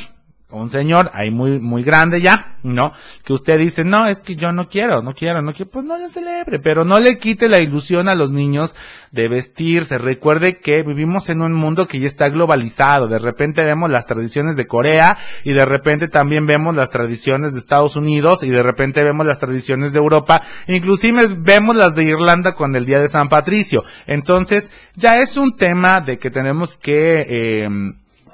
un 0.61 0.71
señor 0.71 1.11
ahí 1.15 1.31
muy, 1.31 1.59
muy 1.61 1.83
grande 1.83 2.21
ya, 2.21 2.57
¿no? 2.63 2.93
Que 3.25 3.33
usted 3.33 3.59
dice, 3.59 3.85
no, 3.85 4.07
es 4.07 4.21
que 4.21 4.37
yo 4.37 4.53
no 4.53 4.69
quiero, 4.69 5.03
no 5.03 5.15
quiero, 5.15 5.43
no 5.43 5.53
quiero, 5.53 5.71
pues 5.71 5.85
no 5.85 5.99
le 5.99 6.09
celebre, 6.09 6.59
pero 6.59 6.85
no 6.85 6.99
le 6.99 7.19
quite 7.19 7.49
la 7.49 7.61
ilusión 7.61 8.09
a 8.09 8.15
los 8.15 8.33
niños 8.33 8.75
de 9.13 9.29
vestirse. 9.29 9.99
Recuerde 9.99 10.59
que 10.59 10.83
vivimos 10.83 11.29
en 11.31 11.43
un 11.43 11.53
mundo 11.53 11.87
que 11.87 11.99
ya 11.99 12.07
está 12.07 12.29
globalizado. 12.29 13.09
De 13.09 13.19
repente 13.19 13.65
vemos 13.65 13.91
las 13.91 14.07
tradiciones 14.07 14.57
de 14.57 14.67
Corea 14.67 15.17
y 15.45 15.53
de 15.53 15.65
repente 15.65 16.09
también 16.09 16.47
vemos 16.47 16.75
las 16.75 16.91
tradiciones 16.91 17.53
de 17.53 17.61
Estados 17.61 17.97
Unidos 17.97 18.43
y 18.43 18.51
de 18.51 18.63
repente 18.63 19.03
vemos 19.03 19.27
las 19.27 19.39
tradiciones 19.39 19.93
de 19.93 19.99
Europa. 19.99 20.43
Inclusive 20.69 21.29
vemos 21.39 21.77
las 21.77 21.95
de 21.95 22.05
Irlanda 22.05 22.55
con 22.55 22.75
el 22.77 22.87
Día 22.87 23.01
de 23.01 23.09
San 23.09 23.29
Patricio. 23.29 23.85
Entonces, 24.07 24.71
ya 24.95 25.19
es 25.19 25.37
un 25.37 25.57
tema 25.57 26.01
de 26.01 26.19
que 26.19 26.31
tenemos 26.31 26.77
que, 26.77 27.27
eh, 27.29 27.69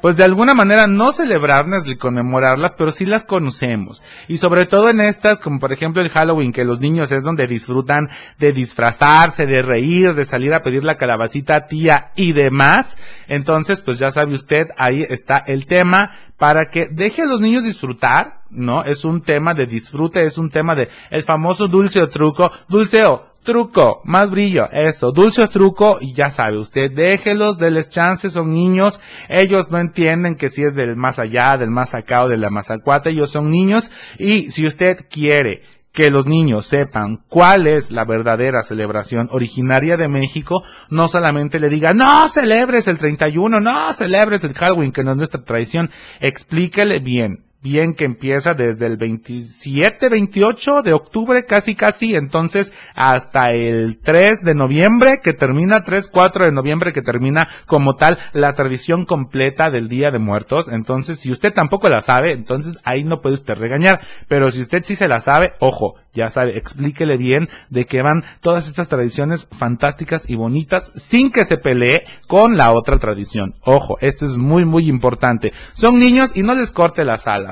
pues 0.02 0.16
de 0.16 0.25
alguna 0.25 0.52
manera 0.52 0.88
no 0.88 1.12
celebrarlas 1.12 1.87
ni 1.87 1.97
conmemorarlas, 1.97 2.75
pero 2.76 2.90
sí 2.90 3.06
las 3.06 3.25
conocemos. 3.25 4.02
Y 4.28 4.38
sobre 4.38 4.66
todo 4.66 4.90
en 4.90 5.00
estas, 5.00 5.40
como 5.40 5.61
por 5.61 5.73
ejemplo 5.73 6.02
el 6.02 6.11
Halloween, 6.11 6.52
que 6.52 6.64
los 6.64 6.80
niños 6.80 7.12
es 7.12 7.23
donde 7.23 7.47
disfrutan 7.47 8.11
de 8.38 8.52
disfrazarse, 8.52 9.47
de 9.47 9.62
reír, 9.62 10.14
de 10.14 10.25
salir 10.25 10.52
a 10.52 10.62
pedir 10.62 10.82
la 10.82 10.97
calabacita 10.97 11.66
tía 11.66 12.11
y 12.16 12.32
demás. 12.32 12.99
Entonces, 13.28 13.80
pues 13.80 14.00
ya 14.00 14.11
sabe 14.11 14.35
usted, 14.35 14.66
ahí 14.76 15.06
está 15.09 15.38
el 15.38 15.66
tema 15.66 16.11
para 16.37 16.66
que 16.66 16.88
deje 16.88 17.23
a 17.23 17.26
los 17.26 17.40
niños 17.40 17.62
disfrutar, 17.62 18.42
¿no? 18.50 18.82
Es 18.82 19.04
un 19.04 19.23
tema 19.23 19.54
de 19.54 19.66
disfrute, 19.66 20.25
es 20.25 20.37
un 20.37 20.50
tema 20.50 20.75
de 20.75 20.88
el 21.11 21.23
famoso 21.23 21.68
dulce 21.68 22.02
o 22.02 22.09
truco. 22.09 22.50
Dulceo, 22.68 23.32
truco, 23.43 24.01
más 24.05 24.31
brillo, 24.31 24.69
eso, 24.71 25.13
dulce 25.13 25.43
o 25.43 25.49
truco, 25.49 25.99
y 26.01 26.13
ya 26.13 26.31
sabe 26.31 26.59
usted, 26.59 26.91
déjelos, 26.93 27.59
deles 27.59 27.91
chances, 27.91 28.33
son 28.33 28.53
niños, 28.53 29.01
ellos 29.29 29.71
no 29.71 29.79
entienden 29.79 30.37
que 30.37 30.49
si 30.49 30.63
es 30.63 30.75
del 30.75 30.97
más 30.97 31.19
allá, 31.19 31.57
del 31.57 31.71
más 31.71 31.95
acá 31.95 32.25
o 32.25 32.29
de 32.29 32.37
la 32.37 32.51
más 32.51 32.71
acuata, 32.71 33.11
ellos 33.11 33.31
son 33.31 33.51
niños, 33.51 33.91
y 34.19 34.51
si 34.51 34.67
usted 34.67 35.07
quiere 35.11 35.63
que 35.93 36.11
los 36.11 36.27
niños 36.27 36.67
sepan 36.67 37.19
cuál 37.29 37.67
es 37.67 37.91
la 37.91 38.05
verdadera 38.05 38.63
celebración 38.63 39.29
originaria 39.31 39.97
de 39.97 40.09
México, 40.09 40.63
no 40.89 41.09
solamente 41.09 41.61
le 41.61 41.69
diga, 41.69 41.93
no 41.93 42.29
celebres 42.29 42.89
el 42.89 42.99
31, 42.99 43.61
no 43.61 43.93
celebres 43.93 44.43
el 44.45 44.55
Halloween, 44.55 44.93
que 44.93 45.05
no 45.05 45.11
es 45.11 45.17
nuestra 45.19 45.45
tradición, 45.45 45.91
explíquele 46.21 46.99
bien, 46.99 47.45
bien 47.62 47.95
que 47.95 48.04
empieza 48.04 48.54
desde 48.54 48.87
el 48.87 48.97
27, 48.97 50.09
28 50.09 50.83
de 50.83 50.92
octubre, 50.92 51.45
casi 51.45 51.75
casi, 51.75 52.16
entonces 52.16 52.73
hasta 52.95 53.52
el 53.52 53.99
3 54.00 54.42
de 54.42 54.54
noviembre, 54.54 55.21
que 55.23 55.33
termina 55.33 55.83
3, 55.83 56.09
4 56.09 56.47
de 56.47 56.52
noviembre, 56.52 56.92
que 56.92 57.02
termina 57.02 57.49
como 57.66 57.95
tal 57.95 58.19
la 58.33 58.54
tradición 58.54 59.04
completa 59.04 59.71
del 59.71 59.88
Día 59.88 60.11
de 60.11 60.19
Muertos. 60.19 60.69
Entonces, 60.69 61.21
si 61.21 61.31
usted 61.31 61.52
tampoco 61.52 61.88
la 61.88 62.02
sabe, 62.02 62.33
entonces 62.33 62.78
ahí 62.85 63.04
no 63.04 63.21
puede 63.21 63.35
usted 63.35 63.54
regañar. 63.54 64.00
Pero 64.28 64.50
si 64.50 64.61
usted 64.61 64.83
sí 64.85 64.97
se 64.97 65.09
la 65.09 65.21
sabe, 65.21 65.52
ojo, 65.61 65.95
ya 66.12 66.28
sabe, 66.28 66.59
explíquele 66.59 67.16
bien 67.16 67.49
de 67.71 67.87
qué 67.87 68.02
van 68.02 68.25
todas 68.40 68.66
estas 68.66 68.88
tradiciones 68.88 69.47
fantásticas 69.50 70.28
y 70.28 70.35
bonitas 70.35 70.92
sin 70.95 71.31
que 71.31 71.45
se 71.45 71.57
pelee 71.57 72.04
con 72.26 72.57
la 72.57 72.73
otra 72.73 72.99
tradición. 72.99 73.54
Ojo, 73.63 73.97
esto 74.00 74.25
es 74.25 74.37
muy, 74.37 74.65
muy 74.65 74.89
importante. 74.89 75.52
Son 75.73 75.99
niños 75.99 76.37
y 76.37 76.43
no 76.43 76.54
les 76.54 76.73
corte 76.73 77.04
las 77.04 77.26
alas. 77.26 77.51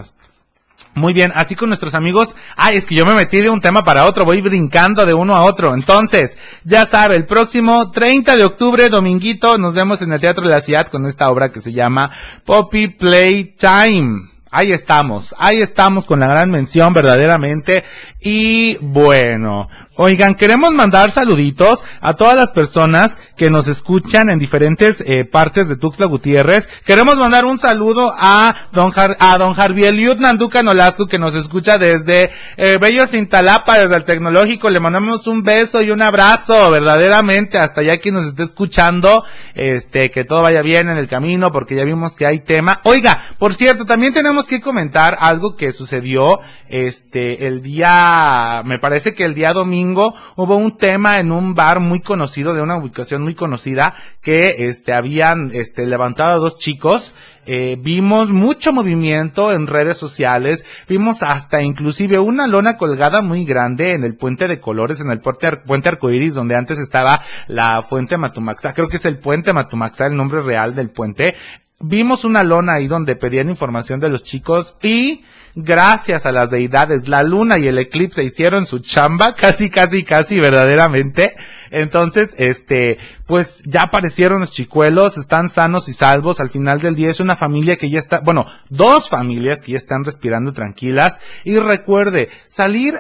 Muy 0.94 1.12
bien, 1.12 1.30
así 1.34 1.54
con 1.54 1.68
nuestros 1.68 1.94
amigos. 1.94 2.34
Ay, 2.56 2.76
es 2.76 2.84
que 2.84 2.94
yo 2.94 3.06
me 3.06 3.14
metí 3.14 3.38
de 3.40 3.50
un 3.50 3.60
tema 3.60 3.84
para 3.84 4.06
otro, 4.06 4.24
voy 4.24 4.40
brincando 4.40 5.06
de 5.06 5.14
uno 5.14 5.36
a 5.36 5.44
otro. 5.44 5.74
Entonces, 5.74 6.36
ya 6.64 6.84
sabe, 6.86 7.16
el 7.16 7.26
próximo 7.26 7.90
30 7.90 8.36
de 8.36 8.44
octubre, 8.44 8.88
dominguito, 8.88 9.56
nos 9.58 9.74
vemos 9.74 10.02
en 10.02 10.12
el 10.12 10.20
Teatro 10.20 10.44
de 10.44 10.50
la 10.50 10.60
Ciudad 10.60 10.88
con 10.88 11.06
esta 11.06 11.30
obra 11.30 11.52
que 11.52 11.60
se 11.60 11.72
llama 11.72 12.10
Poppy 12.44 12.88
Playtime. 12.88 14.29
Ahí 14.52 14.72
estamos, 14.72 15.32
ahí 15.38 15.62
estamos 15.62 16.06
con 16.06 16.18
la 16.18 16.26
gran 16.26 16.50
mención 16.50 16.92
verdaderamente. 16.92 17.84
Y 18.20 18.78
bueno, 18.78 19.68
oigan, 19.94 20.34
queremos 20.34 20.72
mandar 20.72 21.12
saluditos 21.12 21.84
a 22.00 22.14
todas 22.14 22.34
las 22.34 22.50
personas 22.50 23.16
que 23.36 23.48
nos 23.48 23.68
escuchan 23.68 24.28
en 24.28 24.40
diferentes 24.40 25.04
eh, 25.06 25.24
partes 25.24 25.68
de 25.68 25.76
Tuxtla 25.76 26.06
Gutiérrez. 26.06 26.68
Queremos 26.84 27.16
mandar 27.16 27.44
un 27.44 27.58
saludo 27.58 28.12
a 28.18 28.56
don, 28.72 28.90
Jar 28.90 29.16
a 29.20 29.38
don 29.38 29.54
Jarviel 29.54 30.18
Nanduca 30.18 30.64
Nolasco 30.64 31.06
que 31.06 31.20
nos 31.20 31.36
escucha 31.36 31.78
desde 31.78 32.30
eh, 32.56 32.78
Bello 32.80 33.06
Cintalapa, 33.06 33.78
desde 33.78 33.94
el 33.94 34.04
Tecnológico. 34.04 34.68
Le 34.68 34.80
mandamos 34.80 35.28
un 35.28 35.44
beso 35.44 35.80
y 35.80 35.92
un 35.92 36.02
abrazo 36.02 36.72
verdaderamente 36.72 37.56
hasta 37.56 37.82
allá 37.82 37.98
quien 37.98 38.16
nos 38.16 38.26
esté 38.26 38.42
escuchando. 38.42 39.22
Este, 39.54 40.10
que 40.10 40.24
todo 40.24 40.42
vaya 40.42 40.62
bien 40.62 40.88
en 40.88 40.96
el 40.96 41.06
camino 41.06 41.52
porque 41.52 41.76
ya 41.76 41.84
vimos 41.84 42.16
que 42.16 42.26
hay 42.26 42.40
tema. 42.40 42.80
Oiga, 42.82 43.22
por 43.38 43.54
cierto, 43.54 43.86
también 43.86 44.12
tenemos 44.12 44.39
que 44.46 44.61
comentar 44.61 45.16
algo 45.20 45.57
que 45.57 45.72
sucedió 45.72 46.40
este 46.68 47.46
el 47.46 47.62
día, 47.62 48.62
me 48.64 48.79
parece 48.79 49.14
que 49.14 49.24
el 49.24 49.35
día 49.35 49.53
domingo 49.53 50.14
hubo 50.37 50.57
un 50.57 50.76
tema 50.76 51.18
en 51.18 51.33
un 51.33 51.55
bar 51.55 51.81
muy 51.81 52.00
conocido 52.00 52.55
de 52.55 52.62
una 52.62 52.76
ubicación 52.76 53.22
muy 53.22 53.35
conocida 53.35 53.94
que 54.20 54.68
este 54.68 54.92
habían 54.92 55.50
este 55.55 55.87
levantado 55.87 56.33
a 56.33 56.37
dos 56.37 56.59
chicos. 56.59 57.14
Eh, 57.46 57.76
vimos 57.81 58.31
mucho 58.31 58.72
movimiento 58.72 59.53
en 59.53 59.66
redes 59.66 59.98
sociales, 59.98 60.64
vimos 60.88 61.22
hasta 61.22 61.62
inclusive 61.62 62.18
una 62.18 62.46
lona 62.46 62.76
colgada 62.76 63.22
muy 63.22 63.44
grande 63.44 63.94
en 63.94 64.05
el 64.05 64.14
puente 64.14 64.46
de 64.46 64.61
colores, 64.61 65.00
en 65.00 65.11
el 65.11 65.20
puente, 65.20 65.46
ar 65.46 65.62
puente 65.64 65.88
arcoiris, 65.88 66.35
donde 66.35 66.55
antes 66.55 66.79
estaba 66.79 67.22
la 67.48 67.83
fuente 67.83 68.18
Matumaxá, 68.18 68.74
creo 68.74 68.88
que 68.88 68.98
es 68.98 69.05
el 69.05 69.18
puente 69.18 69.53
Matumaxá, 69.53 70.07
el 70.07 70.16
nombre 70.16 70.42
real 70.42 70.74
del 70.74 70.90
puente, 70.90 71.35
vimos 71.80 72.24
una 72.24 72.44
lona 72.44 72.74
ahí 72.74 72.86
donde 72.86 73.16
pedían 73.16 73.48
información 73.48 74.00
de 74.00 74.10
los 74.10 74.22
chicos 74.22 74.76
y 74.82 75.24
gracias 75.54 76.26
a 76.26 76.32
las 76.32 76.50
deidades, 76.50 77.08
la 77.08 77.22
luna 77.22 77.58
y 77.58 77.66
el 77.66 77.78
eclipse 77.78 78.22
hicieron 78.22 78.66
su 78.66 78.78
chamba, 78.80 79.34
casi, 79.38 79.70
casi, 79.70 80.04
casi 80.04 80.38
verdaderamente. 80.38 81.34
Entonces, 81.70 82.34
este, 82.38 82.98
pues 83.26 83.62
ya 83.64 83.82
aparecieron 83.82 84.40
los 84.40 84.50
chicuelos, 84.50 85.18
están 85.18 85.48
sanos 85.48 85.88
y 85.88 85.92
salvos. 85.92 86.40
Al 86.40 86.50
final 86.50 86.80
del 86.80 86.94
día 86.94 87.10
es 87.10 87.20
una 87.20 87.36
familia 87.36 87.76
que 87.76 87.90
ya 87.90 87.98
está, 87.98 88.20
bueno, 88.20 88.46
dos 88.68 89.08
familias 89.08 89.62
que 89.62 89.72
ya 89.72 89.78
están 89.78 90.04
respirando 90.04 90.52
tranquilas. 90.52 91.20
Y 91.44 91.56
recuerde, 91.58 92.28
salir 92.48 92.94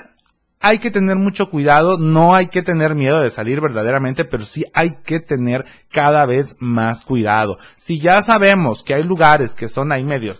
hay 0.60 0.78
que 0.78 0.90
tener 0.90 1.16
mucho 1.16 1.48
cuidado, 1.48 1.98
no 1.98 2.34
hay 2.34 2.48
que 2.48 2.62
tener 2.62 2.94
miedo 2.94 3.20
de 3.20 3.30
salir 3.30 3.60
verdaderamente, 3.62 4.26
pero 4.26 4.44
sí 4.44 4.66
hay 4.74 4.98
que 5.02 5.18
tener 5.18 5.64
cada 5.90 6.26
vez 6.26 6.56
más 6.60 7.02
cuidado. 7.02 7.58
Si 7.76 7.98
ya 7.98 8.22
sabemos 8.22 8.84
que 8.84 8.94
hay 8.94 9.02
lugares 9.02 9.54
que 9.54 9.68
son 9.68 9.90
ahí 9.90 10.04
medios, 10.04 10.38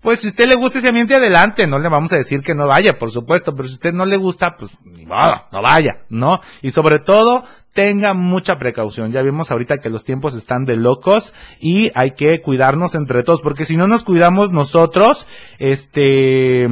pues 0.00 0.20
si 0.20 0.28
usted 0.28 0.46
le 0.48 0.54
gusta 0.54 0.78
ese 0.78 0.88
ambiente 0.88 1.16
adelante, 1.16 1.66
no 1.66 1.80
le 1.80 1.88
vamos 1.88 2.12
a 2.12 2.16
decir 2.16 2.40
que 2.42 2.54
no 2.54 2.68
vaya, 2.68 2.96
por 2.96 3.10
supuesto, 3.10 3.56
pero 3.56 3.66
si 3.66 3.74
usted 3.74 3.92
no 3.92 4.06
le 4.06 4.16
gusta, 4.16 4.56
pues 4.56 4.76
ni 4.84 5.06
modo, 5.06 5.42
no 5.50 5.60
vaya, 5.60 6.04
¿no? 6.08 6.40
Y 6.62 6.70
sobre 6.70 7.00
todo, 7.00 7.44
tenga 7.72 8.14
mucha 8.14 8.58
precaución. 8.58 9.10
Ya 9.10 9.22
vimos 9.22 9.50
ahorita 9.50 9.78
que 9.78 9.90
los 9.90 10.04
tiempos 10.04 10.36
están 10.36 10.66
de 10.66 10.76
locos 10.76 11.34
y 11.58 11.90
hay 11.96 12.12
que 12.12 12.40
cuidarnos 12.40 12.94
entre 12.94 13.24
todos, 13.24 13.40
porque 13.40 13.66
si 13.66 13.76
no 13.76 13.88
nos 13.88 14.04
cuidamos 14.04 14.52
nosotros, 14.52 15.26
este, 15.58 16.68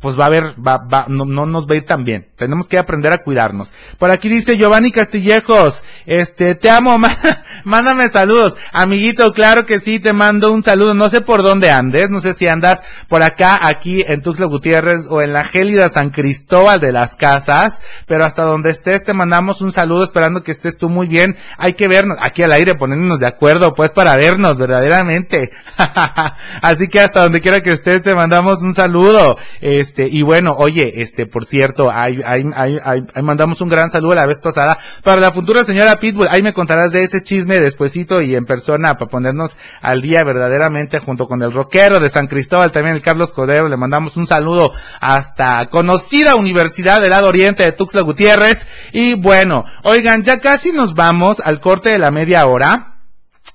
pues 0.00 0.18
va 0.18 0.24
a 0.24 0.26
haber, 0.26 0.54
va, 0.64 0.78
va, 0.78 1.06
no, 1.08 1.24
no 1.24 1.46
nos 1.46 1.68
va 1.68 1.74
a 1.74 1.76
ir 1.78 1.86
tan 1.86 2.04
bien. 2.04 2.28
Tenemos 2.36 2.68
que 2.68 2.78
aprender 2.78 3.12
a 3.12 3.22
cuidarnos. 3.22 3.72
Por 3.98 4.10
aquí 4.10 4.28
dice 4.28 4.56
Giovanni 4.56 4.92
Castillejos, 4.92 5.82
este, 6.06 6.54
te 6.54 6.70
amo 6.70 6.98
más, 6.98 7.18
Mándame 7.64 8.08
saludos. 8.08 8.56
Amiguito, 8.72 9.32
claro 9.32 9.66
que 9.66 9.78
sí, 9.78 10.00
te 10.00 10.12
mando 10.12 10.52
un 10.52 10.62
saludo. 10.62 10.94
No 10.94 11.10
sé 11.10 11.20
por 11.20 11.42
dónde 11.42 11.70
andes, 11.70 12.10
no 12.10 12.20
sé 12.20 12.34
si 12.34 12.46
andas 12.46 12.82
por 13.08 13.22
acá, 13.22 13.66
aquí 13.66 14.04
en 14.06 14.22
Tuxtla 14.22 14.46
Gutiérrez 14.46 15.06
o 15.08 15.22
en 15.22 15.32
la 15.32 15.44
gélida 15.44 15.88
San 15.88 16.10
Cristóbal 16.10 16.80
de 16.80 16.92
las 16.92 17.16
Casas, 17.16 17.80
pero 18.06 18.24
hasta 18.24 18.42
donde 18.42 18.70
estés 18.70 19.02
te 19.02 19.12
mandamos 19.12 19.60
un 19.60 19.72
saludo 19.72 20.04
esperando 20.04 20.42
que 20.42 20.52
estés 20.52 20.76
tú 20.76 20.88
muy 20.88 21.06
bien. 21.08 21.36
Hay 21.56 21.74
que 21.74 21.88
vernos 21.88 22.18
aquí 22.20 22.42
al 22.42 22.52
aire, 22.52 22.74
ponernos 22.74 23.20
de 23.20 23.26
acuerdo, 23.26 23.74
pues 23.74 23.92
para 23.92 24.16
vernos 24.16 24.58
verdaderamente. 24.58 25.50
Así 26.62 26.88
que 26.88 27.00
hasta 27.00 27.22
donde 27.22 27.40
quiera 27.40 27.62
que 27.62 27.72
estés 27.72 28.02
te 28.02 28.14
mandamos 28.14 28.62
un 28.62 28.74
saludo. 28.74 29.36
Este, 29.60 30.08
y 30.08 30.22
bueno, 30.22 30.54
oye, 30.56 31.00
este, 31.02 31.26
por 31.26 31.46
cierto, 31.46 31.90
ahí, 31.92 32.18
ahí, 32.24 32.42
ahí, 32.54 32.76
ahí 32.84 33.22
mandamos 33.22 33.60
un 33.60 33.68
gran 33.68 33.90
saludo 33.90 34.14
la 34.14 34.26
vez 34.26 34.40
pasada 34.40 34.78
para 35.02 35.20
la 35.20 35.32
futura 35.32 35.64
señora 35.64 35.98
Pitbull. 35.98 36.28
Ahí 36.28 36.42
me 36.42 36.52
contarás 36.52 36.92
de 36.92 37.02
ese 37.02 37.22
chisme 37.38 38.24
y 38.24 38.34
en 38.34 38.44
persona 38.44 38.96
para 38.96 39.10
ponernos 39.10 39.56
al 39.80 40.02
día 40.02 40.24
verdaderamente 40.24 40.98
junto 40.98 41.26
con 41.26 41.42
el 41.42 41.52
rockero 41.52 42.00
de 42.00 42.10
San 42.10 42.26
Cristóbal, 42.26 42.72
también 42.72 42.96
el 42.96 43.02
Carlos 43.02 43.32
Codero. 43.32 43.68
Le 43.68 43.76
mandamos 43.76 44.16
un 44.16 44.26
saludo 44.26 44.72
hasta 45.00 45.66
conocida 45.66 46.34
Universidad 46.34 47.00
del 47.00 47.10
Lado 47.10 47.28
Oriente 47.28 47.62
de 47.62 47.72
Tuxtla 47.72 48.02
Gutiérrez. 48.02 48.66
Y 48.92 49.14
bueno, 49.14 49.64
oigan, 49.84 50.22
ya 50.22 50.40
casi 50.40 50.72
nos 50.72 50.94
vamos 50.94 51.40
al 51.40 51.60
corte 51.60 51.90
de 51.90 51.98
la 51.98 52.10
media 52.10 52.46
hora. 52.46 52.94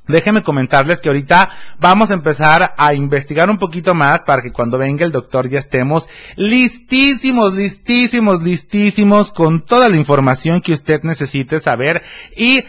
Déjenme 0.06 0.44
comentarles 0.44 1.00
que 1.00 1.08
ahorita 1.08 1.50
vamos 1.80 2.12
a 2.12 2.16
empezar 2.16 2.74
a 2.78 2.94
investigar 2.94 3.50
un 3.50 3.58
poquito 3.58 3.94
más 3.94 4.24
para 4.24 4.42
que 4.42 4.52
cuando 4.52 4.78
venga 4.78 5.06
el 5.06 5.14
doctor 5.14 5.48
ya 5.48 5.60
estemos 5.60 6.10
listísimos, 6.36 7.54
listísimos, 7.54 8.44
listísimos 8.44 9.32
con 9.32 9.64
toda 9.64 9.88
la 9.88 9.96
información 9.96 10.60
que 10.60 10.74
usted 10.74 11.04
necesite 11.04 11.62
saber 11.62 12.04
y 12.36 12.66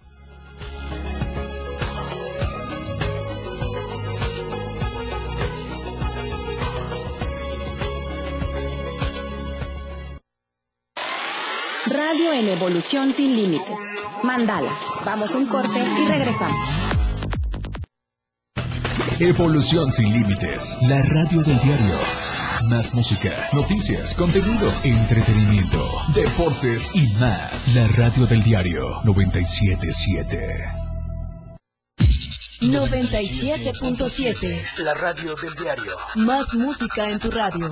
Radio 11.89 12.33
en 12.33 12.49
evolución 12.49 13.13
sin 13.13 13.35
límites. 13.35 13.79
Mandala. 14.21 14.71
Vamos 15.03 15.33
un 15.33 15.47
corte 15.47 15.79
y 15.79 16.07
regresamos. 16.07 16.69
Evolución 19.19 19.91
sin 19.91 20.13
límites. 20.13 20.77
La 20.83 21.01
radio 21.01 21.41
del 21.41 21.59
diario. 21.59 21.95
Más 22.65 22.93
música, 22.93 23.47
noticias, 23.53 24.13
contenido, 24.13 24.71
entretenimiento, 24.83 25.83
deportes 26.13 26.91
y 26.93 27.07
más. 27.19 27.73
La 27.75 27.87
radio 27.87 28.27
del 28.27 28.43
diario 28.43 29.01
977. 29.05 30.37
97.7. 32.61 34.61
La 34.77 34.93
radio 34.93 35.35
del 35.35 35.55
diario. 35.55 35.97
Más 36.15 36.53
música 36.53 37.09
en 37.09 37.19
tu 37.19 37.31
radio. 37.31 37.71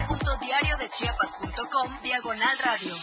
www.diariodechiapas.com 0.91 1.91
Diagonal 2.03 2.57
Radio. 2.63 2.95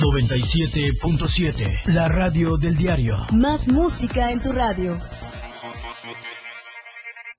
97.7. 0.00 1.92
La 1.92 2.08
radio 2.08 2.56
del 2.56 2.76
diario. 2.76 3.14
Más 3.32 3.68
música 3.68 4.30
en 4.30 4.40
tu 4.40 4.52
radio. 4.52 4.98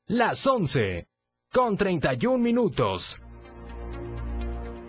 Las 0.08 0.46
11. 0.46 1.08
Con 1.52 1.78
31 1.78 2.38
minutos. 2.38 3.20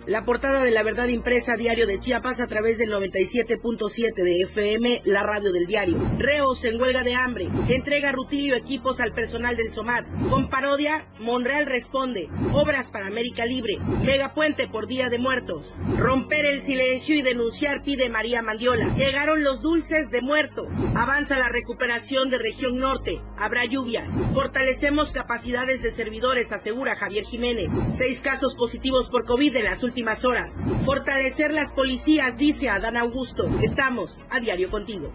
La 0.07 0.23
portada 0.23 0.63
de 0.63 0.71
la 0.71 0.83
verdad 0.83 1.09
impresa 1.09 1.57
diario 1.57 1.85
de 1.85 1.99
Chiapas 1.99 2.39
a 2.39 2.47
través 2.47 2.77
del 2.77 2.93
97.7 2.93 4.13
de 4.13 4.39
FM, 4.43 5.01
la 5.03 5.21
radio 5.21 5.51
del 5.51 5.67
diario. 5.67 5.99
Reos 6.17 6.63
en 6.63 6.79
huelga 6.79 7.03
de 7.03 7.13
hambre. 7.13 7.49
Entrega 7.67 8.13
rutilio 8.13 8.55
equipos 8.55 9.01
al 9.01 9.11
personal 9.11 9.57
del 9.57 9.69
SOMAT. 9.69 10.07
Con 10.29 10.49
parodia, 10.49 11.09
Monreal 11.19 11.65
responde. 11.65 12.29
Obras 12.53 12.89
para 12.89 13.07
América 13.07 13.45
Libre. 13.45 13.79
Megapuente 14.05 14.69
por 14.69 14.87
Día 14.87 15.09
de 15.09 15.19
Muertos. 15.19 15.75
Romper 15.97 16.45
el 16.45 16.61
silencio 16.61 17.13
y 17.13 17.21
denunciar 17.21 17.83
pide 17.83 18.07
María 18.09 18.41
Mandiola. 18.41 18.95
Llegaron 18.95 19.43
los 19.43 19.61
dulces 19.61 20.09
de 20.09 20.21
muerto. 20.21 20.69
Avanza 20.95 21.37
la 21.37 21.49
recuperación 21.49 22.29
de 22.29 22.37
región 22.37 22.77
norte. 22.77 23.21
Habrá 23.37 23.65
lluvias. 23.65 24.07
Fortalecemos 24.33 25.11
capacidades 25.11 25.81
de 25.81 25.91
servidores, 25.91 26.53
asegura 26.53 26.95
Javier 26.95 27.25
Jiménez. 27.25 27.73
Seis 27.93 28.21
casos 28.21 28.55
positivos 28.55 29.09
por 29.09 29.25
COVID 29.25 29.53
en 29.53 29.65
las 29.65 29.83
últimas 29.83 29.96
horas. 30.25 30.59
Fortalecer 30.85 31.51
las 31.51 31.71
policías, 31.71 32.37
dice 32.37 32.69
Adán 32.69 32.97
Augusto. 32.97 33.49
Estamos 33.61 34.19
a 34.29 34.39
diario 34.39 34.69
contigo. 34.69 35.11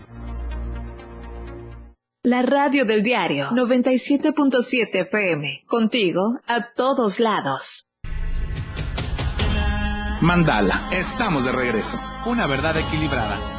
La 2.25 2.43
radio 2.43 2.85
del 2.85 3.03
diario 3.03 3.51
97.7 3.51 4.89
FM. 4.93 5.65
Contigo 5.67 6.39
a 6.47 6.73
todos 6.75 7.19
lados. 7.19 7.89
Mandala, 10.21 10.89
estamos 10.93 11.45
de 11.45 11.53
regreso. 11.53 11.99
Una 12.27 12.47
verdad 12.47 12.77
equilibrada. 12.77 13.52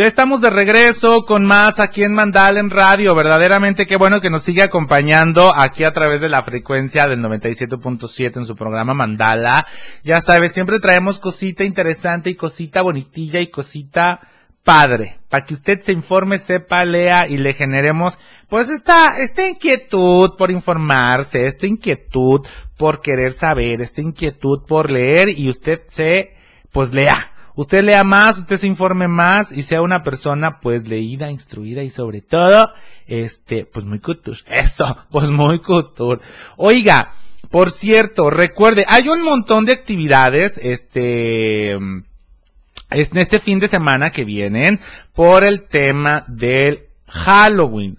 Ya 0.00 0.06
estamos 0.06 0.40
de 0.40 0.48
regreso 0.48 1.26
con 1.26 1.44
más 1.44 1.78
aquí 1.78 2.04
en 2.04 2.14
Mandala 2.14 2.58
en 2.58 2.70
Radio. 2.70 3.14
Verdaderamente 3.14 3.86
qué 3.86 3.96
bueno 3.96 4.22
que 4.22 4.30
nos 4.30 4.40
sigue 4.40 4.62
acompañando 4.62 5.54
aquí 5.54 5.84
a 5.84 5.92
través 5.92 6.22
de 6.22 6.30
la 6.30 6.42
frecuencia 6.42 7.06
del 7.06 7.20
97.7 7.20 8.38
en 8.38 8.46
su 8.46 8.56
programa 8.56 8.94
Mandala. 8.94 9.66
Ya 10.02 10.22
sabes, 10.22 10.54
siempre 10.54 10.80
traemos 10.80 11.18
cosita 11.18 11.64
interesante 11.64 12.30
y 12.30 12.34
cosita 12.34 12.80
bonitilla 12.80 13.40
y 13.40 13.48
cosita 13.48 14.26
padre. 14.64 15.20
Para 15.28 15.44
que 15.44 15.52
usted 15.52 15.82
se 15.82 15.92
informe, 15.92 16.38
sepa, 16.38 16.82
lea 16.86 17.28
y 17.28 17.36
le 17.36 17.52
generemos 17.52 18.16
pues 18.48 18.70
esta, 18.70 19.18
esta 19.18 19.46
inquietud 19.46 20.30
por 20.38 20.50
informarse, 20.50 21.44
esta 21.44 21.66
inquietud 21.66 22.40
por 22.78 23.02
querer 23.02 23.34
saber, 23.34 23.82
esta 23.82 24.00
inquietud 24.00 24.62
por 24.66 24.90
leer 24.90 25.28
y 25.28 25.50
usted 25.50 25.82
se 25.90 26.38
pues 26.72 26.90
lea 26.90 27.29
usted 27.60 27.84
lea 27.84 28.04
más, 28.04 28.38
usted 28.38 28.56
se 28.56 28.66
informe 28.66 29.06
más 29.06 29.52
y 29.52 29.62
sea 29.62 29.82
una 29.82 30.02
persona 30.02 30.60
pues 30.60 30.88
leída, 30.88 31.30
instruida 31.30 31.82
y 31.82 31.90
sobre 31.90 32.22
todo, 32.22 32.72
este, 33.06 33.66
pues 33.66 33.84
muy 33.84 33.98
cultur. 33.98 34.36
Eso, 34.46 34.96
pues 35.10 35.28
muy 35.28 35.58
cultur. 35.58 36.22
Oiga, 36.56 37.12
por 37.50 37.70
cierto, 37.70 38.30
recuerde, 38.30 38.86
hay 38.88 39.08
un 39.08 39.22
montón 39.22 39.66
de 39.66 39.72
actividades, 39.72 40.58
este, 40.62 41.72
en 41.72 42.06
este 42.88 43.40
fin 43.40 43.58
de 43.58 43.68
semana 43.68 44.10
que 44.10 44.24
vienen 44.24 44.80
por 45.12 45.44
el 45.44 45.68
tema 45.68 46.24
del 46.28 46.86
Halloween. 47.08 47.98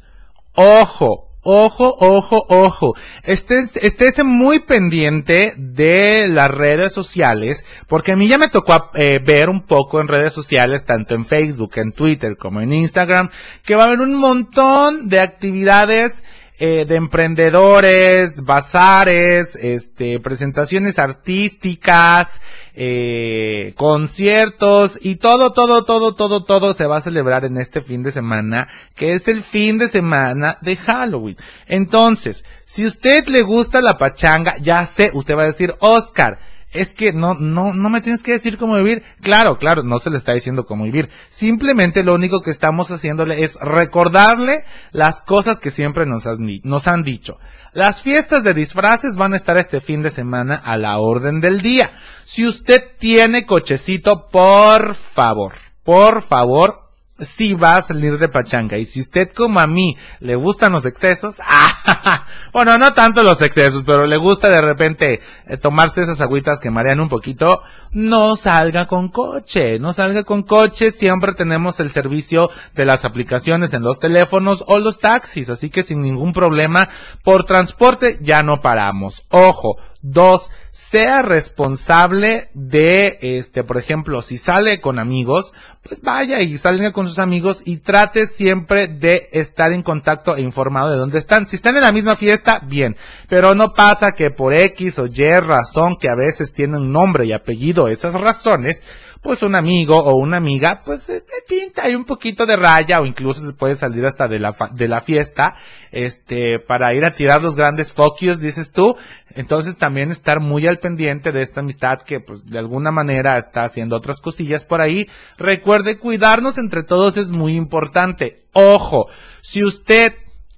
Ojo, 0.56 1.31
Ojo, 1.44 1.96
ojo, 2.00 2.46
ojo. 2.50 2.94
Estés, 3.24 3.76
estés 3.78 4.24
muy 4.24 4.60
pendiente 4.60 5.56
de 5.58 6.28
las 6.28 6.52
redes 6.52 6.94
sociales, 6.94 7.64
porque 7.88 8.12
a 8.12 8.16
mí 8.16 8.28
ya 8.28 8.38
me 8.38 8.48
tocó 8.48 8.92
eh, 8.94 9.20
ver 9.26 9.50
un 9.50 9.62
poco 9.62 10.00
en 10.00 10.08
redes 10.08 10.34
sociales, 10.34 10.86
tanto 10.86 11.16
en 11.16 11.26
Facebook, 11.26 11.72
en 11.78 11.94
Twitter, 11.94 12.38
como 12.38 12.62
en 12.62 12.72
Instagram, 12.72 13.32
que 13.64 13.74
va 13.74 13.84
a 13.84 13.88
haber 13.88 14.02
un 14.02 14.14
montón 14.14 15.10
de 15.10 15.20
actividades 15.20 16.24
eh, 16.64 16.86
de 16.86 16.96
emprendedores, 16.96 18.44
bazares, 18.44 19.56
este, 19.56 20.20
presentaciones 20.20 21.00
artísticas, 21.00 22.40
eh, 22.76 23.74
conciertos 23.76 25.00
y 25.02 25.16
todo, 25.16 25.54
todo, 25.54 25.86
todo, 25.86 26.14
todo, 26.14 26.44
todo 26.44 26.76
se 26.76 26.86
va 26.86 26.98
a 26.98 27.02
celebrar 27.02 27.46
en 27.46 27.58
este 27.58 27.82
fin 27.82 28.04
de 28.04 28.12
semana, 28.12 28.68
que 28.96 29.14
es 29.14 29.28
el 29.28 29.42
fin 29.42 29.80
de 29.80 29.88
semana 29.88 30.60
de 30.62 30.76
Halloween. 30.76 31.36
Entonces, 31.66 32.46
si 32.64 32.86
usted 32.86 33.28
le 33.28 33.42
gusta 33.42 33.82
la 33.82 33.98
pachanga, 33.98 34.56
ya 34.60 34.86
sé, 34.86 35.10
usted 35.16 35.36
va 35.36 35.42
a 35.42 35.48
decir, 35.48 35.74
Oscar, 35.80 36.38
es 36.74 36.94
que 36.94 37.14
no, 37.14 37.34
no, 37.34 37.74
no 37.74 37.90
me 37.90 38.02
tienes 38.02 38.24
que 38.24 38.32
decir 38.32 38.58
cómo 38.58 38.78
vivir. 38.78 39.04
Claro, 39.22 39.58
claro, 39.58 39.84
no 39.84 40.00
se 40.00 40.10
le 40.10 40.18
está 40.18 40.34
diciendo 40.34 40.66
cómo 40.66 40.86
vivir. 40.86 41.10
Simplemente 41.30 42.04
lo 42.04 42.16
único 42.16 42.42
que 42.42 42.52
estamos 42.52 42.90
haciéndole 42.92 43.44
es 43.44 43.58
recordarle 43.62 44.64
las 44.92 45.22
cosas 45.22 45.60
que 45.60 45.72
siempre 45.72 46.06
nos, 46.06 46.26
nos 46.64 46.88
han 46.88 47.04
dicho. 47.04 47.40
Las 47.74 48.02
fiestas 48.02 48.44
de 48.44 48.54
disfraces 48.54 49.18
van 49.18 49.34
a 49.34 49.38
estar 49.38 49.58
este 49.58 49.82
fin 49.82 50.02
de 50.02 50.10
semana 50.10 50.56
a 50.56 50.78
la 50.78 50.98
orden 51.00 51.40
del 51.40 51.62
día. 51.62 51.92
Si 52.24 52.46
usted 52.46 52.82
tiene 52.98 53.46
cochecito, 53.46 54.28
por 54.30 54.96
favor, 54.96 55.54
por 55.84 56.22
favor, 56.22 56.81
sí 57.22 57.54
va 57.54 57.78
a 57.78 57.82
salir 57.82 58.18
de 58.18 58.28
pachanga. 58.28 58.78
Y 58.78 58.86
si 58.86 59.00
usted 59.00 59.32
como 59.32 59.60
a 59.60 59.68
mí 59.68 59.98
le 60.20 60.36
gustan 60.36 60.72
los 60.72 60.86
excesos, 60.86 61.38
ah, 61.46 62.26
bueno, 62.52 62.78
no 62.78 62.94
tanto 62.94 63.24
los 63.24 63.42
excesos, 63.42 63.84
pero 63.86 64.06
le 64.08 64.18
gusta 64.18 64.50
de 64.50 64.62
repente 64.62 65.22
eh, 65.46 65.58
tomarse 65.58 66.02
esas 66.02 66.22
agüitas 66.22 66.60
que 66.60 66.72
marean 66.72 67.00
un 67.00 67.10
poquito, 67.10 67.62
no 67.92 68.36
salga 68.36 68.88
con 68.88 69.10
coche, 69.10 69.80
no 69.80 69.94
salga 69.94 70.24
con 70.24 70.44
coche, 70.44 70.92
siempre 70.92 71.34
tenemos 71.34 71.80
el 71.80 71.90
servicio 71.90 72.50
de 72.76 72.86
las 72.86 73.06
aplicaciones 73.06 73.74
en 73.74 73.84
los 73.84 74.00
teléfonos 74.00 74.64
o 74.68 74.80
los 74.80 75.00
taxis, 75.00 75.50
así 75.50 75.70
que 75.70 75.84
sin 75.84 76.02
ningún 76.02 76.34
problema, 76.34 76.90
por 77.24 77.44
transporte 77.44 78.18
ya 78.22 78.44
no 78.44 78.62
paramos. 78.62 79.24
Ojo, 79.30 79.78
Dos, 80.04 80.50
sea 80.72 81.22
responsable 81.22 82.50
de, 82.56 83.20
este, 83.22 83.64
por 83.64 83.78
ejemplo, 83.78 84.24
si 84.24 84.40
sale 84.40 84.82
con 84.82 84.98
amigos, 84.98 85.54
pues 85.84 86.02
vaya 86.02 86.42
y 86.42 86.58
salga 86.58 86.92
con 86.92 87.08
sus 87.08 87.20
amigos 87.20 87.62
y 87.66 87.78
trate 87.78 88.26
siempre 88.26 88.88
de 88.88 89.30
estar 89.32 89.72
en 89.72 89.84
contacto 89.84 90.36
e 90.36 90.42
informado 90.42 90.90
de 90.90 90.98
dónde 90.98 91.20
están. 91.20 91.46
Si 91.46 91.56
están 91.56 91.76
en 91.76 91.84
la 91.84 91.92
misma 91.92 92.16
fiesta, 92.16 92.62
bien, 92.66 92.98
pero 93.30 93.54
no 93.54 93.74
pasa 93.74 94.14
que 94.14 94.32
por 94.32 94.56
X 94.56 94.98
o 94.98 95.06
Y 95.06 95.40
razón 95.40 95.98
que 95.98 96.10
a 96.10 96.16
veces 96.16 96.52
tienen 96.52 96.92
nombre 96.92 97.26
y 97.26 97.34
apellido 97.34 97.81
esas 97.88 98.14
razones, 98.14 98.84
pues 99.22 99.44
un 99.44 99.56
amigo 99.56 99.98
o 99.98 100.16
una 100.16 100.38
amiga, 100.38 100.82
pues 100.84 101.06
te 101.06 101.22
pinta 101.48 101.84
hay 101.84 101.96
un 101.96 102.06
poquito 102.06 102.46
de 102.46 102.56
raya 102.56 103.00
o 103.00 103.06
incluso 103.06 103.46
se 103.46 103.54
puede 103.54 103.76
salir 103.76 104.06
hasta 104.06 104.28
de 104.28 104.40
la, 104.40 104.56
de 104.74 104.88
la 104.88 105.02
fiesta, 105.02 105.56
este, 105.92 106.60
para 106.60 106.94
ir 106.94 107.06
a 107.06 107.14
tirar 107.14 107.42
los 107.42 107.56
grandes 107.56 107.94
focus, 107.94 108.40
dices 108.40 108.72
tú. 108.72 108.96
Entonces 109.34 109.78
también 109.78 110.12
estar 110.12 110.40
muy 110.40 110.68
al 110.68 110.80
pendiente 110.80 111.32
de 111.32 111.42
esta 111.42 111.62
amistad 111.62 112.00
que 112.02 112.20
pues 112.20 112.46
de 112.48 112.60
alguna 112.60 112.92
manera 112.92 113.38
está 113.38 113.64
haciendo 113.64 113.96
otras 113.96 114.22
cosillas 114.22 114.66
por 114.66 114.82
ahí. 114.82 115.08
Recuerde 115.38 115.98
cuidarnos 115.98 116.58
entre 116.58 116.84
todos 116.84 117.18
es 117.18 117.32
muy 117.32 117.56
importante. 117.56 118.44
Ojo, 118.54 119.08
si 119.42 119.64
usted 119.64 120.14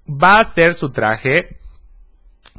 va 0.08 0.38
a 0.38 0.42
hacer 0.42 0.74
su 0.74 0.92
traje, 0.92 1.60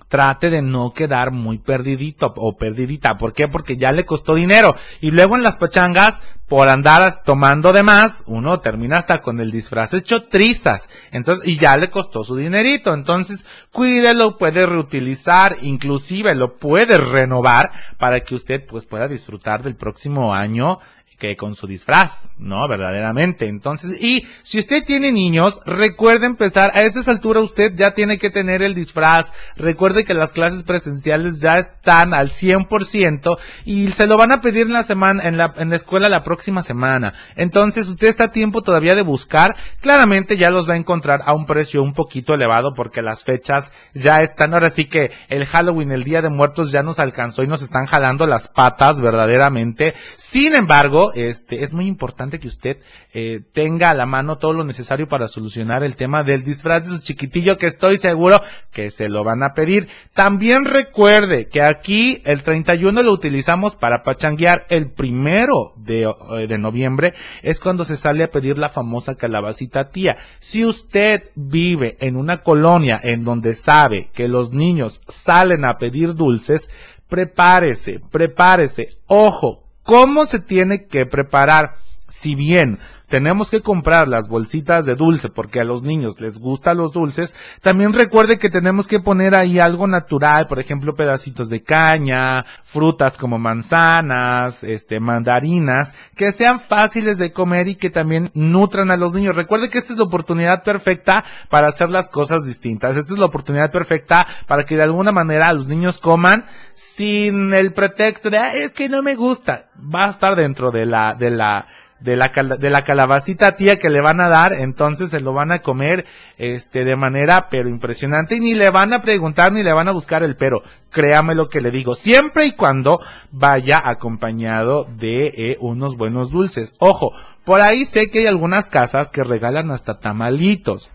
trate 0.08 0.50
de 0.50 0.62
no 0.62 0.92
quedar 0.92 1.30
muy 1.30 1.58
perdidito 1.58 2.32
o 2.36 2.56
perdidita. 2.56 3.16
¿Por 3.16 3.32
qué? 3.32 3.48
Porque 3.48 3.76
ya 3.76 3.92
le 3.92 4.04
costó 4.04 4.34
dinero. 4.34 4.76
Y 5.00 5.10
luego 5.10 5.36
en 5.36 5.42
las 5.42 5.56
pachangas, 5.56 6.22
por 6.46 6.68
andar 6.68 7.10
tomando 7.24 7.72
de 7.72 7.82
más, 7.82 8.22
uno 8.26 8.60
termina 8.60 8.98
hasta 8.98 9.20
con 9.20 9.40
el 9.40 9.50
disfraz 9.50 9.94
hecho 9.94 10.24
trizas. 10.24 10.88
Entonces, 11.10 11.48
y 11.48 11.56
ya 11.56 11.76
le 11.76 11.90
costó 11.90 12.24
su 12.24 12.36
dinerito. 12.36 12.94
Entonces, 12.94 13.44
cuídelo, 13.72 14.36
puede 14.36 14.66
reutilizar, 14.66 15.56
inclusive 15.62 16.34
lo 16.34 16.56
puede 16.56 16.98
renovar 16.98 17.70
para 17.98 18.20
que 18.20 18.34
usted 18.34 18.64
pues 18.66 18.84
pueda 18.84 19.08
disfrutar 19.08 19.62
del 19.62 19.76
próximo 19.76 20.34
año 20.34 20.78
que 21.18 21.36
con 21.36 21.54
su 21.54 21.66
disfraz, 21.66 22.30
¿no? 22.38 22.66
Verdaderamente. 22.68 23.46
Entonces, 23.46 24.02
y 24.02 24.26
si 24.42 24.58
usted 24.58 24.84
tiene 24.84 25.12
niños, 25.12 25.60
recuerde 25.64 26.26
empezar, 26.26 26.70
a 26.74 26.82
esta 26.82 27.10
altura 27.10 27.40
usted 27.40 27.72
ya 27.74 27.92
tiene 27.92 28.18
que 28.18 28.30
tener 28.30 28.62
el 28.62 28.74
disfraz. 28.74 29.32
Recuerde 29.56 30.04
que 30.04 30.14
las 30.14 30.32
clases 30.32 30.62
presenciales 30.62 31.40
ya 31.40 31.58
están 31.58 32.14
al 32.14 32.28
100% 32.28 33.38
y 33.64 33.90
se 33.90 34.06
lo 34.06 34.16
van 34.16 34.32
a 34.32 34.40
pedir 34.40 34.66
en 34.66 34.72
la 34.72 34.82
semana, 34.82 35.22
en 35.24 35.36
la, 35.36 35.54
en 35.56 35.70
la 35.70 35.76
escuela 35.76 36.08
la 36.08 36.22
próxima 36.22 36.62
semana. 36.62 37.14
Entonces, 37.36 37.88
usted 37.88 38.08
está 38.08 38.24
a 38.24 38.32
tiempo 38.32 38.62
todavía 38.62 38.94
de 38.94 39.02
buscar. 39.02 39.56
Claramente 39.80 40.36
ya 40.36 40.50
los 40.50 40.68
va 40.68 40.74
a 40.74 40.78
encontrar 40.78 41.22
a 41.26 41.34
un 41.34 41.46
precio 41.46 41.82
un 41.82 41.92
poquito 41.92 42.34
elevado 42.34 42.74
porque 42.74 43.02
las 43.02 43.24
fechas 43.24 43.70
ya 43.94 44.22
están. 44.22 44.54
Ahora 44.54 44.70
sí 44.70 44.86
que 44.86 45.12
el 45.28 45.46
Halloween, 45.46 45.92
el 45.92 46.04
Día 46.04 46.22
de 46.22 46.28
Muertos 46.28 46.72
ya 46.72 46.82
nos 46.82 46.98
alcanzó 46.98 47.42
y 47.42 47.46
nos 47.46 47.62
están 47.62 47.86
jalando 47.86 48.26
las 48.26 48.48
patas 48.48 49.00
verdaderamente. 49.00 49.94
Sin 50.16 50.54
embargo, 50.54 51.03
este, 51.12 51.62
es 51.62 51.74
muy 51.74 51.86
importante 51.86 52.40
que 52.40 52.48
usted 52.48 52.78
eh, 53.12 53.40
tenga 53.52 53.90
a 53.90 53.94
la 53.94 54.06
mano 54.06 54.38
todo 54.38 54.52
lo 54.52 54.64
necesario 54.64 55.08
para 55.08 55.28
solucionar 55.28 55.82
el 55.84 55.96
tema 55.96 56.24
del 56.24 56.44
disfraz 56.44 56.84
de 56.84 56.96
su 56.96 57.02
chiquitillo, 57.02 57.58
que 57.58 57.66
estoy 57.66 57.98
seguro 57.98 58.40
que 58.70 58.90
se 58.90 59.08
lo 59.08 59.24
van 59.24 59.42
a 59.42 59.54
pedir. 59.54 59.88
También 60.12 60.64
recuerde 60.64 61.48
que 61.48 61.62
aquí 61.62 62.22
el 62.24 62.42
31 62.42 63.02
lo 63.02 63.12
utilizamos 63.12 63.76
para 63.76 64.02
pachanguear. 64.02 64.66
El 64.68 64.90
primero 64.90 65.74
eh, 65.86 66.06
de 66.48 66.58
noviembre 66.58 67.14
es 67.42 67.60
cuando 67.60 67.84
se 67.84 67.96
sale 67.96 68.24
a 68.24 68.30
pedir 68.30 68.58
la 68.58 68.68
famosa 68.68 69.14
calabacita 69.14 69.90
tía. 69.90 70.16
Si 70.38 70.64
usted 70.64 71.30
vive 71.34 71.96
en 72.00 72.16
una 72.16 72.42
colonia 72.42 72.98
en 73.02 73.24
donde 73.24 73.54
sabe 73.54 74.10
que 74.12 74.28
los 74.28 74.52
niños 74.52 75.00
salen 75.06 75.64
a 75.64 75.78
pedir 75.78 76.14
dulces, 76.14 76.68
prepárese, 77.08 78.00
prepárese. 78.10 78.90
Ojo, 79.06 79.63
¿Cómo 79.84 80.26
se 80.26 80.40
tiene 80.40 80.86
que 80.86 81.06
preparar? 81.06 81.76
Si 82.08 82.34
bien 82.34 82.78
tenemos 83.14 83.48
que 83.48 83.60
comprar 83.60 84.08
las 84.08 84.28
bolsitas 84.28 84.86
de 84.86 84.96
dulce 84.96 85.28
porque 85.28 85.60
a 85.60 85.64
los 85.64 85.84
niños 85.84 86.20
les 86.20 86.40
gustan 86.40 86.78
los 86.78 86.92
dulces, 86.92 87.36
también 87.62 87.92
recuerde 87.92 88.40
que 88.40 88.50
tenemos 88.50 88.88
que 88.88 88.98
poner 88.98 89.36
ahí 89.36 89.60
algo 89.60 89.86
natural, 89.86 90.48
por 90.48 90.58
ejemplo, 90.58 90.96
pedacitos 90.96 91.48
de 91.48 91.62
caña, 91.62 92.44
frutas 92.64 93.16
como 93.16 93.38
manzanas, 93.38 94.64
este, 94.64 94.98
mandarinas, 94.98 95.94
que 96.16 96.32
sean 96.32 96.58
fáciles 96.58 97.16
de 97.16 97.32
comer 97.32 97.68
y 97.68 97.76
que 97.76 97.88
también 97.88 98.32
nutran 98.34 98.90
a 98.90 98.96
los 98.96 99.12
niños. 99.12 99.36
Recuerde 99.36 99.70
que 99.70 99.78
esta 99.78 99.92
es 99.92 99.98
la 100.00 100.06
oportunidad 100.06 100.64
perfecta 100.64 101.24
para 101.48 101.68
hacer 101.68 101.90
las 101.90 102.08
cosas 102.08 102.44
distintas. 102.44 102.96
Esta 102.96 103.12
es 103.12 103.18
la 103.20 103.26
oportunidad 103.26 103.70
perfecta 103.70 104.26
para 104.48 104.66
que 104.66 104.76
de 104.76 104.82
alguna 104.82 105.12
manera 105.12 105.52
los 105.52 105.68
niños 105.68 106.00
coman 106.00 106.46
sin 106.72 107.54
el 107.54 107.72
pretexto 107.72 108.28
de, 108.28 108.64
es 108.64 108.72
que 108.72 108.88
no 108.88 109.04
me 109.04 109.14
gusta. 109.14 109.68
Va 109.78 110.06
a 110.06 110.10
estar 110.10 110.34
dentro 110.34 110.72
de 110.72 110.84
la, 110.84 111.14
de 111.14 111.30
la, 111.30 111.68
de 112.00 112.16
la, 112.16 112.28
de 112.28 112.70
la 112.70 112.82
calabacita 112.82 113.56
tía 113.56 113.78
que 113.78 113.90
le 113.90 114.00
van 114.00 114.20
a 114.20 114.28
dar, 114.28 114.52
entonces 114.52 115.10
se 115.10 115.20
lo 115.20 115.32
van 115.32 115.52
a 115.52 115.60
comer, 115.60 116.04
este, 116.36 116.84
de 116.84 116.96
manera, 116.96 117.48
pero 117.50 117.68
impresionante, 117.68 118.36
y 118.36 118.40
ni 118.40 118.54
le 118.54 118.70
van 118.70 118.92
a 118.92 119.00
preguntar 119.00 119.52
ni 119.52 119.62
le 119.62 119.72
van 119.72 119.88
a 119.88 119.92
buscar 119.92 120.22
el 120.22 120.36
pero. 120.36 120.62
Créame 120.90 121.34
lo 121.34 121.48
que 121.48 121.60
le 121.60 121.70
digo, 121.70 121.94
siempre 121.94 122.44
y 122.44 122.52
cuando 122.52 123.00
vaya 123.30 123.80
acompañado 123.84 124.84
de 124.84 125.26
eh, 125.26 125.56
unos 125.60 125.96
buenos 125.96 126.30
dulces. 126.30 126.74
Ojo, 126.78 127.12
por 127.44 127.60
ahí 127.60 127.84
sé 127.84 128.10
que 128.10 128.20
hay 128.20 128.26
algunas 128.26 128.70
casas 128.70 129.10
que 129.10 129.24
regalan 129.24 129.70
hasta 129.70 129.94
tamalitos. 129.98 130.90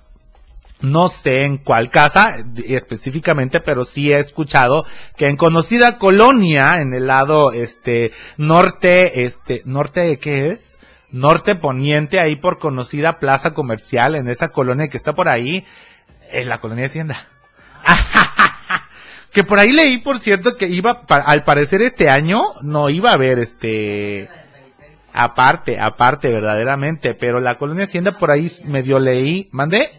No 0.82 1.10
sé 1.10 1.44
en 1.44 1.58
cuál 1.58 1.90
casa 1.90 2.38
específicamente, 2.68 3.60
pero 3.60 3.84
sí 3.84 4.14
he 4.14 4.18
escuchado 4.18 4.86
que 5.18 5.28
en 5.28 5.36
conocida 5.36 5.98
colonia, 5.98 6.80
en 6.80 6.94
el 6.94 7.08
lado, 7.08 7.52
este, 7.52 8.14
norte, 8.38 9.26
este, 9.26 9.62
norte 9.66 10.00
de 10.02 10.20
qué 10.20 10.48
es? 10.48 10.79
Norte 11.12 11.56
poniente, 11.56 12.20
ahí 12.20 12.36
por 12.36 12.60
conocida 12.60 13.20
plaza 13.20 13.54
comercial, 13.54 14.16
en 14.16 14.30
esa 14.30 14.50
colonia 14.50 14.90
que 14.90 14.98
está 14.98 15.14
por 15.14 15.28
ahí, 15.28 15.66
en 16.32 16.50
la 16.50 16.60
colonia 16.60 16.86
Hacienda. 16.86 17.28
que 19.32 19.44
por 19.44 19.60
ahí 19.60 19.72
leí, 19.72 19.98
por 19.98 20.20
cierto, 20.20 20.56
que 20.56 20.68
iba, 20.68 21.04
al 21.08 21.44
parecer 21.44 21.82
este 21.82 22.10
año, 22.10 22.44
no 22.62 22.90
iba 22.90 23.10
a 23.10 23.14
haber 23.14 23.40
este, 23.40 24.30
aparte, 25.14 25.80
aparte 25.80 26.32
verdaderamente, 26.32 27.16
pero 27.16 27.40
la 27.40 27.58
colonia 27.58 27.86
Hacienda 27.86 28.18
por 28.18 28.32
ahí 28.32 28.48
medio 28.66 29.00
leí, 29.00 29.50
mandé. 29.52 29.90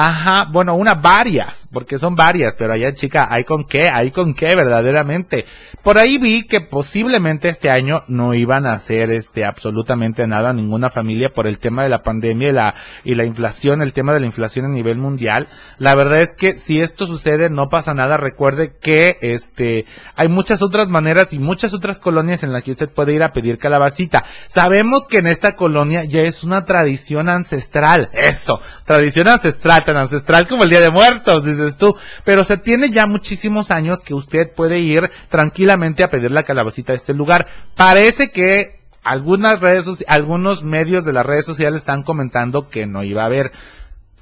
Ajá, 0.00 0.46
bueno, 0.52 0.76
una 0.76 0.94
varias, 0.94 1.68
porque 1.72 1.98
son 1.98 2.14
varias, 2.14 2.54
pero 2.56 2.72
allá 2.72 2.94
chica, 2.94 3.26
hay 3.28 3.42
con 3.42 3.64
qué, 3.64 3.88
hay 3.88 4.12
con 4.12 4.32
qué 4.32 4.54
verdaderamente. 4.54 5.44
Por 5.82 5.98
ahí 5.98 6.18
vi 6.18 6.44
que 6.44 6.60
posiblemente 6.60 7.48
este 7.48 7.68
año 7.68 8.04
no 8.06 8.32
iban 8.32 8.64
a 8.64 8.74
hacer 8.74 9.10
este 9.10 9.44
absolutamente 9.44 10.28
nada 10.28 10.52
ninguna 10.52 10.90
familia 10.90 11.30
por 11.30 11.48
el 11.48 11.58
tema 11.58 11.82
de 11.82 11.88
la 11.88 12.04
pandemia 12.04 12.48
y 12.50 12.52
la 12.52 12.74
y 13.02 13.16
la 13.16 13.24
inflación, 13.24 13.82
el 13.82 13.92
tema 13.92 14.14
de 14.14 14.20
la 14.20 14.26
inflación 14.26 14.66
a 14.66 14.68
nivel 14.68 14.98
mundial. 14.98 15.48
La 15.78 15.96
verdad 15.96 16.20
es 16.20 16.32
que 16.32 16.58
si 16.58 16.80
esto 16.80 17.04
sucede 17.04 17.50
no 17.50 17.68
pasa 17.68 17.92
nada, 17.92 18.16
recuerde 18.16 18.76
que 18.80 19.18
este 19.20 19.84
hay 20.14 20.28
muchas 20.28 20.62
otras 20.62 20.86
maneras 20.86 21.32
y 21.32 21.40
muchas 21.40 21.74
otras 21.74 21.98
colonias 21.98 22.44
en 22.44 22.52
las 22.52 22.62
que 22.62 22.70
usted 22.70 22.88
puede 22.88 23.14
ir 23.14 23.24
a 23.24 23.32
pedir 23.32 23.58
calabacita. 23.58 24.24
Sabemos 24.46 25.08
que 25.08 25.18
en 25.18 25.26
esta 25.26 25.56
colonia 25.56 26.04
ya 26.04 26.20
es 26.20 26.44
una 26.44 26.64
tradición 26.64 27.28
ancestral, 27.28 28.10
eso, 28.12 28.60
tradición 28.84 29.26
ancestral 29.26 29.87
ancestral 29.96 30.46
como 30.46 30.64
el 30.64 30.70
Día 30.70 30.80
de 30.80 30.90
Muertos, 30.90 31.44
dices 31.44 31.76
tú. 31.76 31.96
Pero 32.24 32.44
se 32.44 32.56
tiene 32.56 32.90
ya 32.90 33.06
muchísimos 33.06 33.70
años 33.70 34.00
que 34.00 34.14
usted 34.14 34.50
puede 34.52 34.78
ir 34.78 35.10
tranquilamente 35.28 36.02
a 36.02 36.10
pedir 36.10 36.32
la 36.32 36.42
calabacita 36.42 36.92
a 36.92 36.96
este 36.96 37.14
lugar. 37.14 37.46
Parece 37.74 38.30
que 38.30 38.80
algunas 39.02 39.60
redes, 39.60 40.04
algunos 40.08 40.64
medios 40.64 41.04
de 41.04 41.12
las 41.12 41.24
redes 41.24 41.46
sociales 41.46 41.82
están 41.82 42.02
comentando 42.02 42.68
que 42.68 42.86
no 42.86 43.02
iba 43.02 43.22
a 43.22 43.26
haber 43.26 43.52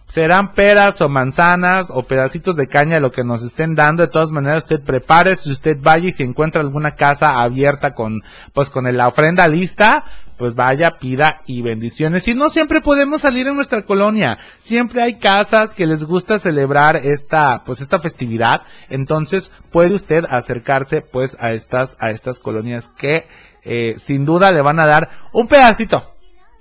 serán 0.07 0.53
peras 0.55 1.01
o 1.01 1.09
manzanas 1.09 1.91
o 1.91 2.05
pedacitos 2.05 2.57
de 2.57 2.69
caña 2.69 3.01
lo 3.01 3.11
que 3.11 3.25
nos 3.25 3.43
estén 3.43 3.75
dando. 3.75 4.03
De 4.03 4.09
todas 4.09 4.33
maneras, 4.33 4.65
usted 4.65 4.81
prepare, 4.81 5.37
si 5.37 5.51
usted 5.51 5.79
vaya 5.81 6.09
y 6.09 6.13
si 6.13 6.23
encuentra 6.23 6.61
alguna 6.61 6.93
casa 6.93 7.41
abierta 7.43 7.95
con, 7.95 8.23
pues 8.53 8.71
con 8.71 8.85
la 8.97 9.09
ofrenda 9.09 9.49
lista, 9.49 10.05
pues 10.37 10.55
vaya, 10.55 10.99
pida 10.99 11.43
y 11.47 11.63
bendiciones. 11.63 12.27
Y 12.29 12.35
no 12.35 12.51
siempre 12.51 12.81
podemos 12.81 13.23
salir 13.23 13.47
en 13.47 13.57
nuestra 13.57 13.83
colonia. 13.83 14.39
Siempre 14.59 15.03
hay 15.03 15.15
casas 15.15 15.75
que 15.75 15.87
les 15.87 16.05
gusta 16.05 16.39
celebrar 16.39 16.97
esta, 16.97 17.63
pues 17.65 17.81
esta 17.81 17.99
festividad. 17.99 18.63
Entonces 18.89 19.53
puede 19.71 19.95
usted 19.95 20.25
acercarse 20.29 21.03
pues 21.03 21.37
a 21.41 21.51
estas, 21.51 21.97
a 22.01 22.11
estas 22.11 22.39
colonias 22.39 22.91
que 22.97 23.27
eh, 23.63 23.95
sin 23.99 24.25
duda 24.25 24.53
le 24.53 24.61
van 24.61 24.79
a 24.79 24.87
dar 24.87 25.09
un 25.33 25.49
pedacito, 25.49 26.15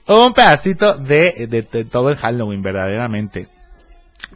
un 0.07 0.33
pedacito 0.33 0.95
de, 0.95 1.47
de, 1.47 1.61
de 1.61 1.85
todo 1.85 2.09
el 2.09 2.15
Halloween 2.15 2.61
verdaderamente. 2.61 3.54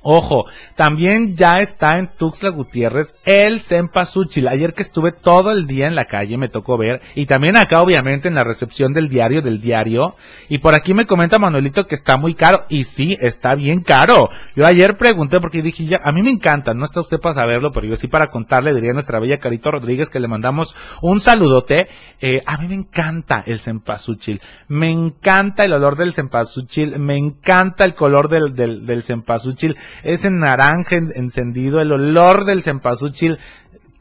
Ojo, 0.01 0.45
también 0.75 1.35
ya 1.35 1.59
está 1.59 1.97
en 1.97 2.07
Tuxtla 2.07 2.49
Gutiérrez 2.49 3.15
el 3.25 3.59
Cempasúchil. 3.59 4.47
Ayer 4.47 4.73
que 4.73 4.81
estuve 4.81 5.11
todo 5.11 5.51
el 5.51 5.67
día 5.67 5.87
en 5.87 5.95
la 5.95 6.05
calle 6.05 6.37
me 6.37 6.47
tocó 6.47 6.77
ver 6.77 7.01
y 7.15 7.25
también 7.25 7.57
acá 7.57 7.81
obviamente 7.81 8.29
en 8.29 8.35
la 8.35 8.45
recepción 8.45 8.93
del 8.93 9.09
diario 9.09 9.41
del 9.41 9.59
diario 9.59 10.15
y 10.47 10.59
por 10.59 10.73
aquí 10.73 10.93
me 10.93 11.05
comenta 11.05 11.37
Manuelito 11.37 11.85
que 11.85 11.95
está 11.95 12.17
muy 12.17 12.33
caro 12.33 12.65
y 12.69 12.85
sí, 12.85 13.17
está 13.19 13.55
bien 13.55 13.81
caro. 13.81 14.29
Yo 14.55 14.65
ayer 14.65 14.97
pregunté 14.97 15.41
porque 15.41 15.61
dije 15.61 15.85
ya, 15.85 16.01
a 16.03 16.11
mí 16.11 16.21
me 16.21 16.31
encanta, 16.31 16.73
no 16.73 16.85
está 16.85 17.01
usted 17.01 17.19
para 17.19 17.35
saberlo, 17.35 17.71
pero 17.73 17.87
yo 17.87 17.97
sí 17.97 18.07
para 18.07 18.27
contarle 18.27 18.73
diría 18.73 18.93
nuestra 18.93 19.19
bella 19.19 19.39
Carito 19.39 19.69
Rodríguez 19.69 20.09
que 20.09 20.19
le 20.19 20.27
mandamos 20.27 20.75
un 21.01 21.19
saludote. 21.19 21.89
Eh, 22.21 22.41
a 22.45 22.57
mí 22.57 22.67
me 22.69 22.75
encanta 22.75 23.43
el 23.45 23.59
Cempasúchil, 23.59 24.41
me 24.69 24.89
encanta 24.91 25.65
el 25.65 25.73
olor 25.73 25.97
del 25.97 26.13
Cempasúchil, 26.13 26.99
me 26.99 27.17
encanta 27.17 27.83
el 27.83 27.95
color 27.95 28.29
del, 28.29 28.55
del, 28.55 28.85
del 28.85 29.03
Cempasúchil 29.03 29.75
ese 30.03 30.29
naranja 30.31 30.95
encendido, 30.95 31.81
el 31.81 31.91
olor 31.91 32.45
del 32.45 32.61
cempasúchil 32.61 33.37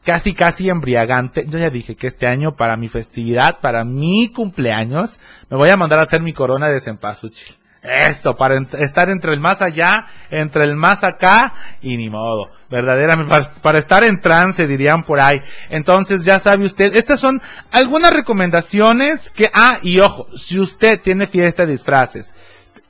casi 0.03 0.33
casi 0.33 0.69
embriagante. 0.69 1.45
Yo 1.47 1.59
ya 1.59 1.69
dije 1.69 1.95
que 1.95 2.07
este 2.07 2.27
año 2.27 2.55
para 2.55 2.77
mi 2.77 2.87
festividad, 2.87 3.59
para 3.59 3.83
mi 3.83 4.31
cumpleaños, 4.31 5.19
me 5.49 5.57
voy 5.57 5.69
a 5.69 5.77
mandar 5.77 5.99
a 5.99 6.03
hacer 6.03 6.21
mi 6.21 6.33
corona 6.33 6.69
de 6.69 6.79
cempasúchil. 6.79 7.55
Eso, 7.81 8.35
para 8.35 8.55
estar 8.79 9.09
entre 9.09 9.33
el 9.33 9.39
más 9.39 9.61
allá, 9.61 10.05
entre 10.29 10.65
el 10.65 10.75
más 10.75 11.05
acá 11.05 11.53
y 11.81 11.95
ni 11.95 12.09
modo. 12.09 12.49
Verdaderamente, 12.69 13.29
para, 13.29 13.53
para, 13.61 13.77
estar 13.77 14.03
en 14.03 14.19
trance, 14.19 14.67
dirían 14.67 15.03
por 15.03 15.21
ahí. 15.21 15.41
Entonces, 15.69 16.25
ya 16.25 16.39
sabe 16.39 16.65
usted, 16.65 16.93
estas 16.93 17.21
son 17.21 17.41
algunas 17.71 18.13
recomendaciones 18.13 19.29
que, 19.29 19.49
ah, 19.53 19.79
y 19.81 19.99
ojo, 19.99 20.27
si 20.35 20.59
usted 20.59 20.99
tiene 20.99 21.25
fiesta 21.25 21.65
de 21.65 21.71
disfraces, 21.71 22.33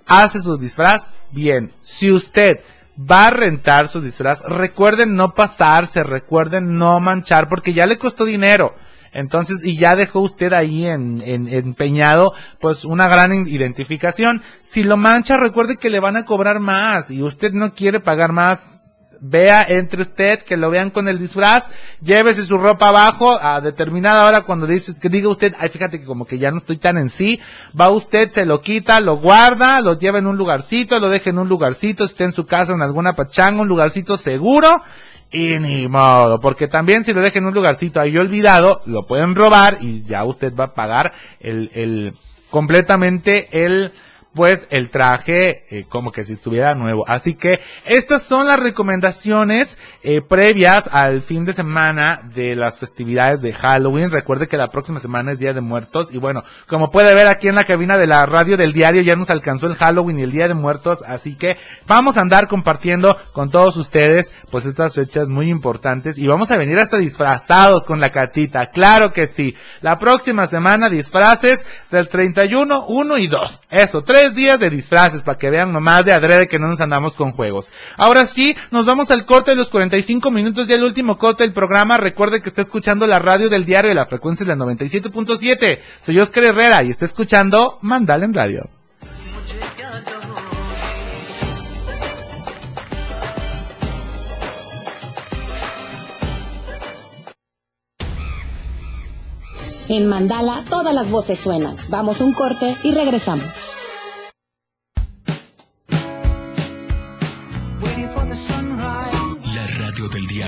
hace 0.08 0.40
su 0.40 0.58
disfraz, 0.58 1.10
bien. 1.32 1.72
Si 1.82 2.12
usted 2.12 2.62
va 3.00 3.28
a 3.28 3.32
rentar 3.32 3.88
su 3.88 4.02
disfraz, 4.02 4.42
recuerden 4.42 5.16
no 5.16 5.34
pasarse, 5.34 6.04
recuerden 6.04 6.78
no 6.78 7.00
manchar, 7.00 7.48
porque 7.48 7.74
ya 7.74 7.86
le 7.86 7.98
costó 7.98 8.26
dinero. 8.26 8.76
Entonces, 9.12 9.66
y 9.66 9.76
ya 9.78 9.96
dejó 9.96 10.20
usted 10.20 10.54
ahí 10.54 10.86
en, 10.86 11.22
en, 11.26 11.48
empeñado, 11.48 12.34
pues 12.60 12.86
una 12.86 13.08
gran 13.08 13.48
identificación. 13.48 14.44
Si 14.62 14.84
lo 14.84 14.98
mancha, 14.98 15.38
recuerde 15.38 15.78
que 15.78 15.90
le 15.90 16.00
van 16.00 16.16
a 16.16 16.26
cobrar 16.26 16.60
más 16.60 17.10
y 17.10 17.24
usted 17.24 17.54
no 17.54 17.74
quiere 17.74 18.00
pagar 18.00 18.32
más 18.32 18.82
vea 19.22 19.66
entre 19.68 20.04
usted, 20.04 20.42
que 20.42 20.58
lo 20.58 20.70
vean 20.70 20.90
con 20.90 21.08
el 21.08 21.20
disfraz, 21.20 21.70
llévese 22.02 22.44
su 22.44 22.58
ropa 22.58 22.90
abajo 22.90 23.40
a 23.42 23.62
determinada 23.62 24.26
hora 24.26 24.42
cuando 24.42 24.68
dice, 24.68 24.94
que 25.00 25.10
diga 25.10 25.30
usted, 25.30 25.56
ay, 25.60 25.70
fíjate 25.70 26.00
que 26.00 26.06
como 26.06 26.26
que 26.26 26.40
ya 26.40 26.52
no 26.52 26.58
estoy 26.58 26.78
tan 26.78 26.98
en 26.98 27.10
sí, 27.10 27.40
va 27.80 27.90
usted, 27.90 28.32
se 28.32 28.46
lo 28.46 28.62
quita, 28.62 29.00
lo 29.00 29.18
guarda, 29.18 29.82
lo 29.82 29.98
lleva 29.98 30.20
en 30.20 30.28
un 30.28 30.38
lugarcito, 30.38 31.00
lo 31.00 31.10
deja 31.10 31.30
en 31.30 31.40
un 31.40 31.50
lugarcito, 31.50 32.04
esté 32.04 32.24
en 32.24 32.32
su 32.32 32.46
casa 32.46 32.74
en 32.74 32.82
alguna 32.82 33.16
pachanga, 33.16 33.62
un 33.62 33.68
lugarcito 33.68 34.18
seguro, 34.18 34.82
y 35.32 35.60
ni 35.60 35.88
modo, 35.88 36.40
porque 36.40 36.68
también 36.68 37.04
si 37.04 37.14
lo 37.14 37.22
deja 37.22 37.38
en 37.38 37.46
un 37.46 37.54
lugarcito 37.54 38.00
ahí 38.00 38.18
olvidado, 38.18 38.82
lo 38.86 39.06
pueden 39.06 39.36
robar 39.36 39.78
y 39.82 40.04
ya 40.04 40.24
usted 40.24 40.56
va 40.56 40.66
a 40.66 40.74
pagar 40.74 41.14
el, 41.40 41.70
el, 41.76 42.16
completamente 42.50 43.66
el, 43.66 43.92
pues 44.34 44.68
el 44.70 44.90
traje 44.90 45.64
eh, 45.70 45.86
como 45.90 46.12
que 46.12 46.24
si 46.24 46.34
estuviera 46.34 46.76
nuevo. 46.76 47.04
Así 47.08 47.34
que 47.34 47.60
estas 47.86 48.22
son 48.22 48.48
las 48.48 48.60
recomendaciones 48.60 49.78
eh, 50.04 50.22
previas 50.22 50.90
al 50.92 51.22
fin 51.22 51.46
de 51.46 51.54
semana 51.54 52.22
de 52.34 52.56
las 52.56 52.78
festividades 52.78 53.42
de 53.42 53.54
Halloween. 53.54 54.12
Recuerde 54.12 54.48
que 54.48 54.58
la 54.58 54.70
próxima 54.70 55.00
semana 55.00 55.32
es 55.32 55.40
Día 55.40 55.54
de 55.54 55.62
Muertos 55.62 56.14
y 56.14 56.20
bueno, 56.20 56.44
como 56.68 56.92
puede 56.92 57.16
ver 57.16 57.28
aquí 57.28 57.48
en 57.48 57.56
la 57.56 57.66
cabina 57.66 57.98
de 57.98 58.08
la 58.08 58.26
radio 58.26 58.56
del 58.56 58.74
diario 58.74 59.02
ya 59.02 59.16
nos 59.16 59.30
alcanzó 59.30 59.68
el 59.68 59.76
Halloween 59.76 60.20
y 60.20 60.24
el 60.24 60.32
Día 60.32 60.48
de 60.48 60.54
Muertos, 60.54 61.04
así 61.08 61.36
que 61.36 61.58
vamos 61.88 62.18
a 62.18 62.22
andar 62.22 62.48
compartiendo 62.48 63.18
con 63.34 63.50
todos 63.50 63.78
ustedes 63.78 64.32
pues 64.52 64.66
estas 64.66 64.96
fechas 64.96 65.30
muy 65.30 65.50
importantes 65.50 66.20
y 66.20 66.28
vamos 66.28 66.52
a 66.52 66.58
venir 66.58 66.78
hasta 66.80 66.98
disfrazados 66.98 67.84
con 67.84 68.00
la 68.00 68.12
catita. 68.12 68.68
Claro 68.68 69.12
que 69.12 69.28
sí. 69.28 69.56
La 69.82 69.98
próxima 69.98 70.46
semana 70.48 70.90
disfraces 70.90 71.66
del 71.90 72.10
31, 72.10 72.86
1 72.88 73.18
y 73.18 73.28
2. 73.28 73.62
Eso, 73.70 74.04
3 74.04 74.19
Tres 74.20 74.36
días 74.36 74.60
de 74.60 74.70
disfraces 74.70 75.22
para 75.22 75.38
que 75.38 75.50
vean 75.50 75.72
nomás 75.72 76.04
de 76.04 76.12
adrede 76.12 76.50
que 76.50 76.60
no 76.60 76.68
nos 76.68 76.82
andamos 76.82 77.16
con 77.16 77.32
juegos. 77.32 77.72
Ahora 77.96 78.26
sí, 78.26 78.54
nos 78.70 78.86
vamos 78.86 79.12
al 79.12 79.24
corte 79.24 79.52
de 79.52 79.56
los 79.56 79.70
45 79.70 80.30
minutos 80.30 80.70
y 80.70 80.74
el 80.74 80.84
último 80.84 81.18
corte 81.18 81.44
del 81.44 81.54
programa. 81.54 81.96
Recuerde 81.96 82.42
que 82.42 82.50
está 82.50 82.62
escuchando 82.62 83.08
la 83.08 83.20
radio 83.20 83.48
del 83.48 83.64
diario 83.64 83.88
de 83.88 83.96
la 83.96 84.08
frecuencia 84.08 84.46
de 84.46 84.54
la 84.54 84.62
97.7. 84.62 85.80
Soy 85.98 86.20
Oscar 86.20 86.44
Herrera 86.44 86.84
y 86.84 86.90
está 86.90 87.06
escuchando 87.06 87.80
Mandal 87.82 88.24
en 88.24 88.34
Radio. 88.34 88.70
En 99.88 100.10
Mandala 100.10 100.66
todas 100.70 100.94
las 100.94 101.10
voces 101.10 101.40
suenan. 101.40 101.78
Vamos 101.88 102.20
un 102.20 102.34
corte 102.34 102.76
y 102.84 102.92
regresamos. 102.92 103.79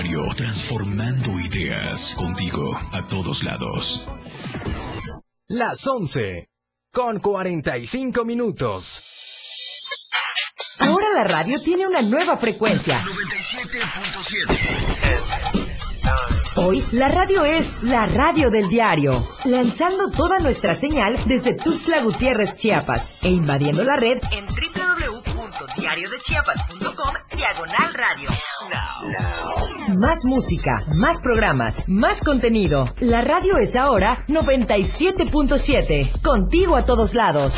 Diario, 0.02 0.26
transformando 0.36 1.40
ideas 1.40 2.16
contigo 2.16 2.76
a 2.92 3.08
todos 3.08 3.44
lados. 3.44 4.08
Las 5.48 5.86
11 5.86 6.50
con 6.92 7.20
45 7.20 8.26
minutos. 8.26 9.04
Ahora 10.80 11.06
la 11.16 11.26
radio 11.26 11.62
tiene 11.62 11.86
una 11.88 12.02
nueva 12.02 12.36
frecuencia. 12.38 13.00
97.7. 13.02 14.58
Hoy 16.56 16.84
la 16.92 17.08
radio 17.08 17.46
es 17.46 17.84
la 17.84 18.08
radio 18.08 18.50
del 18.50 18.70
diario, 18.70 19.24
lanzando 19.46 20.10
toda 20.10 20.40
nuestra 20.40 20.74
señal 20.74 21.26
desde 21.28 21.54
Tuxtla 21.54 22.02
Gutiérrez, 22.02 22.56
Chiapas, 22.56 23.16
e 23.22 23.30
invadiendo 23.30 23.84
la 23.84 23.98
red 23.98 24.18
en 24.32 24.48
www.diariodechiapas.com 25.62 27.14
diagonal 27.36 27.94
radio. 27.94 28.30
Más 29.98 30.26
música, 30.26 30.78
más 30.96 31.20
programas, 31.20 31.88
más 31.88 32.22
contenido. 32.22 32.94
La 33.00 33.22
radio 33.22 33.58
es 33.58 33.76
ahora 33.76 34.26
97.7, 34.28 36.22
contigo 36.22 36.76
a 36.76 36.86
todos 36.86 37.14
lados. 37.14 37.54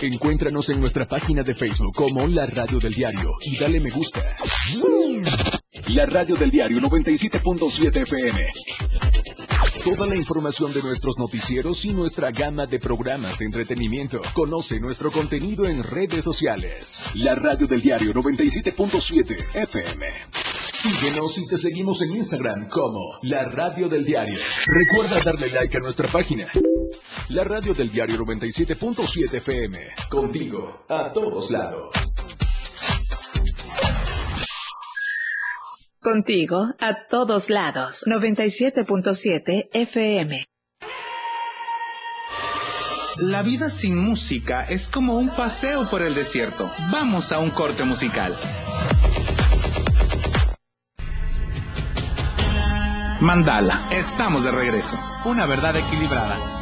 Encuéntranos 0.00 0.68
en 0.68 0.80
nuestra 0.80 1.06
página 1.08 1.42
de 1.42 1.54
Facebook 1.54 1.94
como 1.94 2.26
La 2.26 2.44
Radio 2.44 2.78
del 2.78 2.92
Diario 2.92 3.30
y 3.42 3.56
dale 3.56 3.80
me 3.80 3.90
gusta. 3.90 4.20
La 5.88 6.06
Radio 6.06 6.34
del 6.36 6.50
Diario 6.50 6.80
97.7 6.80 8.02
FM. 8.02 8.40
Toda 9.84 10.06
la 10.06 10.16
información 10.16 10.72
de 10.72 10.82
nuestros 10.82 11.18
noticieros 11.18 11.84
y 11.84 11.92
nuestra 11.92 12.30
gama 12.30 12.66
de 12.66 12.78
programas 12.78 13.38
de 13.38 13.44
entretenimiento. 13.44 14.20
Conoce 14.32 14.80
nuestro 14.80 15.12
contenido 15.12 15.66
en 15.66 15.82
redes 15.82 16.24
sociales. 16.24 17.02
La 17.14 17.34
Radio 17.34 17.66
del 17.66 17.82
Diario 17.82 18.14
97.7 18.14 19.36
FM. 19.54 20.06
Síguenos 20.72 21.38
y 21.38 21.46
te 21.46 21.58
seguimos 21.58 22.00
en 22.02 22.16
Instagram 22.16 22.68
como 22.68 23.18
La 23.22 23.44
Radio 23.44 23.88
del 23.88 24.06
Diario. 24.06 24.38
Recuerda 24.66 25.20
darle 25.22 25.50
like 25.50 25.76
a 25.76 25.80
nuestra 25.80 26.08
página. 26.08 26.48
La 27.28 27.44
Radio 27.44 27.74
del 27.74 27.90
Diario 27.90 28.16
97.7 28.16 29.34
FM. 29.34 29.78
Contigo, 30.08 30.84
a 30.88 31.12
todos 31.12 31.50
lados. 31.50 32.13
Contigo, 36.04 36.74
a 36.80 37.06
todos 37.08 37.48
lados. 37.48 38.04
97.7 38.06 39.70
FM. 39.72 40.44
La 43.16 43.40
vida 43.42 43.70
sin 43.70 43.96
música 43.96 44.64
es 44.64 44.86
como 44.86 45.16
un 45.16 45.34
paseo 45.34 45.88
por 45.88 46.02
el 46.02 46.14
desierto. 46.14 46.70
Vamos 46.92 47.32
a 47.32 47.38
un 47.38 47.48
corte 47.48 47.84
musical. 47.84 48.36
Mandala, 53.22 53.88
estamos 53.90 54.44
de 54.44 54.50
regreso. 54.50 54.98
Una 55.24 55.46
verdad 55.46 55.74
equilibrada. 55.74 56.53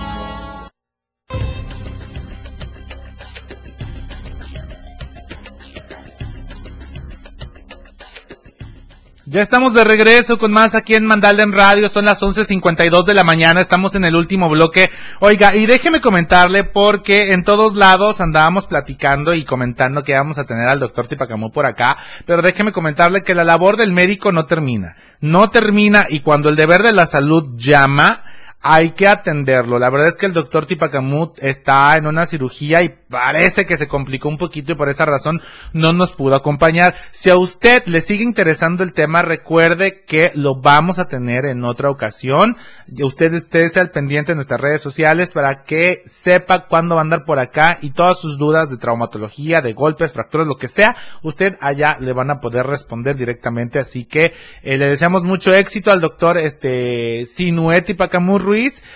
Ya 9.25 9.41
estamos 9.41 9.73
de 9.73 9.85
regreso 9.85 10.37
con 10.37 10.51
más 10.51 10.75
aquí 10.75 10.97
en 10.97 11.07
Mandalda 11.07 11.45
en 11.45 11.53
Radio, 11.53 11.89
son 11.89 12.07
las 12.07 12.21
11.52 12.23 13.05
de 13.05 13.15
la 13.15 13.23
mañana, 13.23 13.61
estamos 13.61 13.95
en 13.95 14.05
el 14.05 14.17
último 14.17 14.49
bloque. 14.49 14.91
Oiga, 15.21 15.55
y 15.55 15.65
déjeme 15.67 16.01
comentarle 16.01 16.65
porque 16.65 17.33
en 17.33 17.45
todos 17.45 17.77
lados 17.77 18.21
andábamos 18.21 18.67
platicando 18.67 19.33
y 19.33 19.45
comentando 19.45 20.03
que 20.03 20.15
vamos 20.15 20.41
a 20.41 20.45
tener 20.45 20.67
al 20.67 20.81
doctor 20.81 21.07
Tipacamú 21.07 21.53
por 21.53 21.67
acá, 21.67 21.97
pero 22.27 22.43
déjeme 22.43 22.73
comentarle 22.73 23.23
que 23.23 23.37
la 23.37 23.45
labor 23.45 23.77
del 23.77 23.93
médico 23.93 24.33
no 24.33 24.47
termina, 24.47 24.97
no 25.21 25.51
termina 25.51 26.07
y 26.09 26.19
cuando 26.19 26.49
el 26.49 26.57
deber 26.57 26.83
de 26.83 26.93
la 26.93 27.07
salud 27.07 27.55
llama, 27.55 28.25
hay 28.63 28.91
que 28.91 29.09
atenderlo. 29.09 29.79
La 29.79 29.91
verdad 29.91 30.09
es 30.09 30.17
que 30.17 30.27
el 30.27 30.33
doctor 30.33 30.67
Tipacamut 30.67 31.39
está 31.43 31.97
en 31.97 32.07
una 32.07 32.27
cirugía 32.27 32.83
y 32.83 32.91
parece 33.11 33.67
que 33.67 33.77
se 33.77 33.89
complicó 33.89 34.29
un 34.29 34.39
poquito 34.39 34.73
y 34.73 34.75
por 34.77 34.89
esa 34.89 35.05
razón 35.05 35.43
no 35.73 35.93
nos 35.93 36.13
pudo 36.13 36.37
acompañar. 36.37 36.95
Si 37.11 37.29
a 37.29 37.37
usted 37.37 37.85
le 37.87 38.01
sigue 38.01 38.23
interesando 38.23 38.85
el 38.85 38.93
tema, 38.93 39.23
recuerde 39.23 40.05
que 40.05 40.31
lo 40.35 40.55
vamos 40.55 41.01
a 41.01 41.09
tener 41.09 41.45
en 41.45 41.65
otra 41.65 41.91
ocasión. 41.91 42.57
Usted 43.03 43.35
esté 43.35 43.63
al 43.81 43.91
pendiente 43.91 44.33
en 44.33 44.37
nuestras 44.37 44.61
redes 44.61 44.81
sociales 44.81 45.31
para 45.31 45.65
que 45.65 46.03
sepa 46.07 46.67
cuándo 46.69 46.95
va 46.95 47.01
a 47.01 47.05
andar 47.05 47.25
por 47.25 47.41
acá 47.41 47.79
y 47.83 47.91
todas 47.91 48.21
sus 48.21 48.39
dudas 48.39 48.71
de 48.71 48.77
traumatología, 48.77 49.61
de 49.61 49.73
golpes, 49.73 50.13
fracturas, 50.13 50.47
lo 50.47 50.57
que 50.57 50.69
sea, 50.69 50.97
usted 51.23 51.57
allá 51.61 51.97
le 52.01 52.13
van 52.13 52.31
a 52.31 52.41
poder 52.41 52.67
responder 52.67 53.17
directamente. 53.17 53.81
Así 53.81 54.05
que 54.05 54.33
eh, 54.63 54.79
le 54.79 54.89
deseamos 54.89 55.25
mucho 55.25 55.53
éxito 55.53 55.91
al 55.91 56.01
doctor 56.01 56.39
este 56.39 57.25
Sinue 57.25 57.83
Tipacamut 57.83 58.52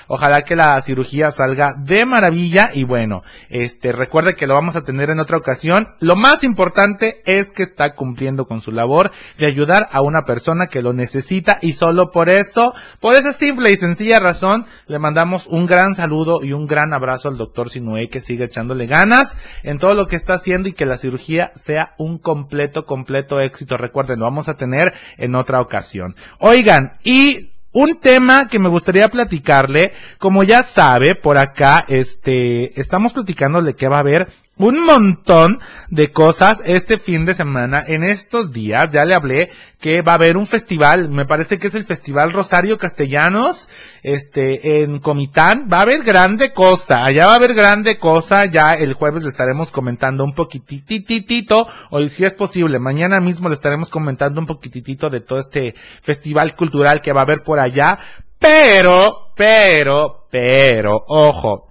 Ojalá 0.09 0.43
que 0.43 0.57
la 0.57 0.81
cirugía 0.81 1.31
salga 1.31 1.75
de 1.79 2.05
maravilla 2.05 2.71
y 2.75 2.85
bueno, 2.85 3.23
este 3.49 3.93
recuerde 3.93 4.35
que 4.35 4.47
lo 4.47 4.55
vamos 4.55 4.77
a 4.77 4.83
tener 4.83 5.11
en 5.11 5.19
otra 5.19 5.37
ocasión. 5.37 5.89
Lo 6.01 6.17
más 6.17 6.45
importante 6.45 7.23
es 7.25 7.53
que 7.53 7.63
está 7.63 7.95
cumpliendo 7.95 8.47
con 8.47 8.61
su 8.61 8.73
labor 8.73 9.13
de 9.39 9.47
ayudar 9.47 9.89
a 9.93 10.03
una 10.03 10.25
persona 10.25 10.67
que 10.67 10.83
lo 10.83 10.93
necesita 10.93 11.59
y 11.63 11.73
solo 11.73 12.11
por 12.11 12.29
eso, 12.29 12.75
por 13.01 13.17
esa 13.17 13.33
simple 13.33 13.71
y 13.71 13.77
sencilla 13.77 14.19
razón, 14.19 14.67
le 14.87 14.99
mandamos 14.99 15.47
un 15.47 15.67
gran 15.67 15.95
saludo 15.95 16.45
y 16.45 16.53
un 16.53 16.67
gran 16.67 16.93
abrazo 16.93 17.29
al 17.29 17.39
doctor 17.39 17.71
Sinue 17.71 18.09
que 18.09 18.21
sigue 18.21 18.45
echándole 18.45 18.87
ganas 18.87 19.37
en 19.63 19.79
todo 19.79 19.95
lo 19.95 20.07
que 20.07 20.17
está 20.17 20.35
haciendo 20.35 20.69
y 20.69 20.73
que 20.73 20.87
la 20.87 20.99
cirugía 20.99 21.53
sea 21.55 21.95
un 21.99 22.19
completo, 22.19 22.85
completo 22.87 23.41
éxito. 23.41 23.77
Recuerden, 23.77 24.19
lo 24.19 24.27
vamos 24.27 24.49
a 24.49 24.57
tener 24.57 24.93
en 25.17 25.35
otra 25.35 25.61
ocasión. 25.61 26.15
Oigan, 26.39 26.99
y 27.03 27.56
un 27.77 28.01
tema 28.01 28.49
que 28.49 28.59
me 28.59 28.70
gustaría 28.70 29.11
platicarle, 29.11 29.93
como 30.16 30.43
ya 30.43 30.62
sabe, 30.62 31.14
por 31.14 31.37
acá, 31.37 31.85
este, 31.89 32.81
estamos 32.81 33.12
platicándole 33.12 33.77
que 33.77 33.87
va 33.87 33.97
a 33.97 34.01
haber 34.01 34.29
un 34.59 34.85
montón 34.85 35.59
de 35.91 36.11
cosas 36.11 36.63
este 36.65 36.99
fin 36.99 37.27
de 37.27 37.35
semana. 37.35 37.85
En 37.87 38.03
estos 38.03 38.53
días 38.53 38.91
ya 38.91 39.05
le 39.05 39.15
hablé 39.15 39.51
que 39.81 40.01
va 40.03 40.13
a 40.13 40.15
haber 40.15 40.37
un 40.37 40.47
festival, 40.47 41.11
me 41.11 41.27
parece 41.27 41.59
que 41.59 41.67
es 41.67 41.75
el 41.75 41.85
Festival 41.85 42.33
Rosario 42.33 42.79
Castellanos, 42.79 43.69
este, 44.03 44.83
en 44.83 44.99
Comitán. 45.01 45.69
Va 45.71 45.79
a 45.79 45.83
haber 45.83 46.03
grande 46.03 46.53
cosa, 46.53 47.05
allá 47.05 47.27
va 47.27 47.33
a 47.33 47.37
haber 47.37 47.55
grande 47.55 47.99
cosa. 47.99 48.47
Ya 48.47 48.75
el 48.75 48.95
jueves 48.95 49.23
le 49.23 49.29
estaremos 49.29 49.71
comentando 49.71 50.25
un 50.25 50.35
poquititito, 50.35 51.69
hoy 51.91 52.09
si 52.09 52.25
es 52.25 52.35
posible, 52.35 52.79
mañana 52.79 53.21
mismo 53.21 53.49
le 53.49 53.55
estaremos 53.55 53.91
comentando 53.91 54.41
un 54.41 54.47
poquitito 54.47 55.11
de 55.11 55.21
todo 55.21 55.39
este 55.39 55.75
festival 56.03 56.57
cultural 56.57 57.03
que 57.03 57.13
va 57.13 57.21
a 57.21 57.25
haber 57.25 57.43
por 57.43 57.59
allá. 57.59 57.99
Pero, 58.39 59.33
pero, 59.35 60.27
pero, 60.31 61.05
ojo, 61.09 61.67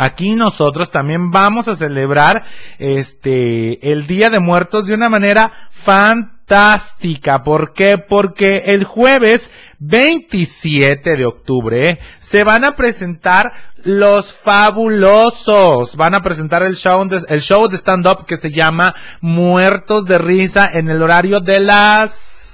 Aquí 0.00 0.36
nosotros 0.36 0.92
también 0.92 1.32
vamos 1.32 1.66
a 1.66 1.74
celebrar 1.74 2.44
este 2.78 3.90
el 3.90 4.06
Día 4.06 4.30
de 4.30 4.38
Muertos 4.38 4.86
de 4.86 4.94
una 4.94 5.08
manera 5.08 5.50
fantástica. 5.72 7.42
¿Por 7.42 7.72
qué? 7.72 7.98
Porque 7.98 8.62
el 8.66 8.84
jueves 8.84 9.50
27 9.80 11.16
de 11.16 11.26
octubre 11.26 11.98
se 12.20 12.44
van 12.44 12.62
a 12.62 12.76
presentar 12.76 13.52
los 13.82 14.32
fabulosos. 14.32 15.96
Van 15.96 16.14
a 16.14 16.22
presentar 16.22 16.62
el 16.62 16.76
show 16.76 17.04
de, 17.08 17.20
el 17.28 17.40
show 17.40 17.66
de 17.66 17.76
stand 17.76 18.06
up 18.06 18.24
que 18.24 18.36
se 18.36 18.52
llama 18.52 18.94
Muertos 19.20 20.04
de 20.04 20.18
risa 20.18 20.70
en 20.72 20.90
el 20.90 21.02
horario 21.02 21.40
de 21.40 21.58
las 21.58 22.47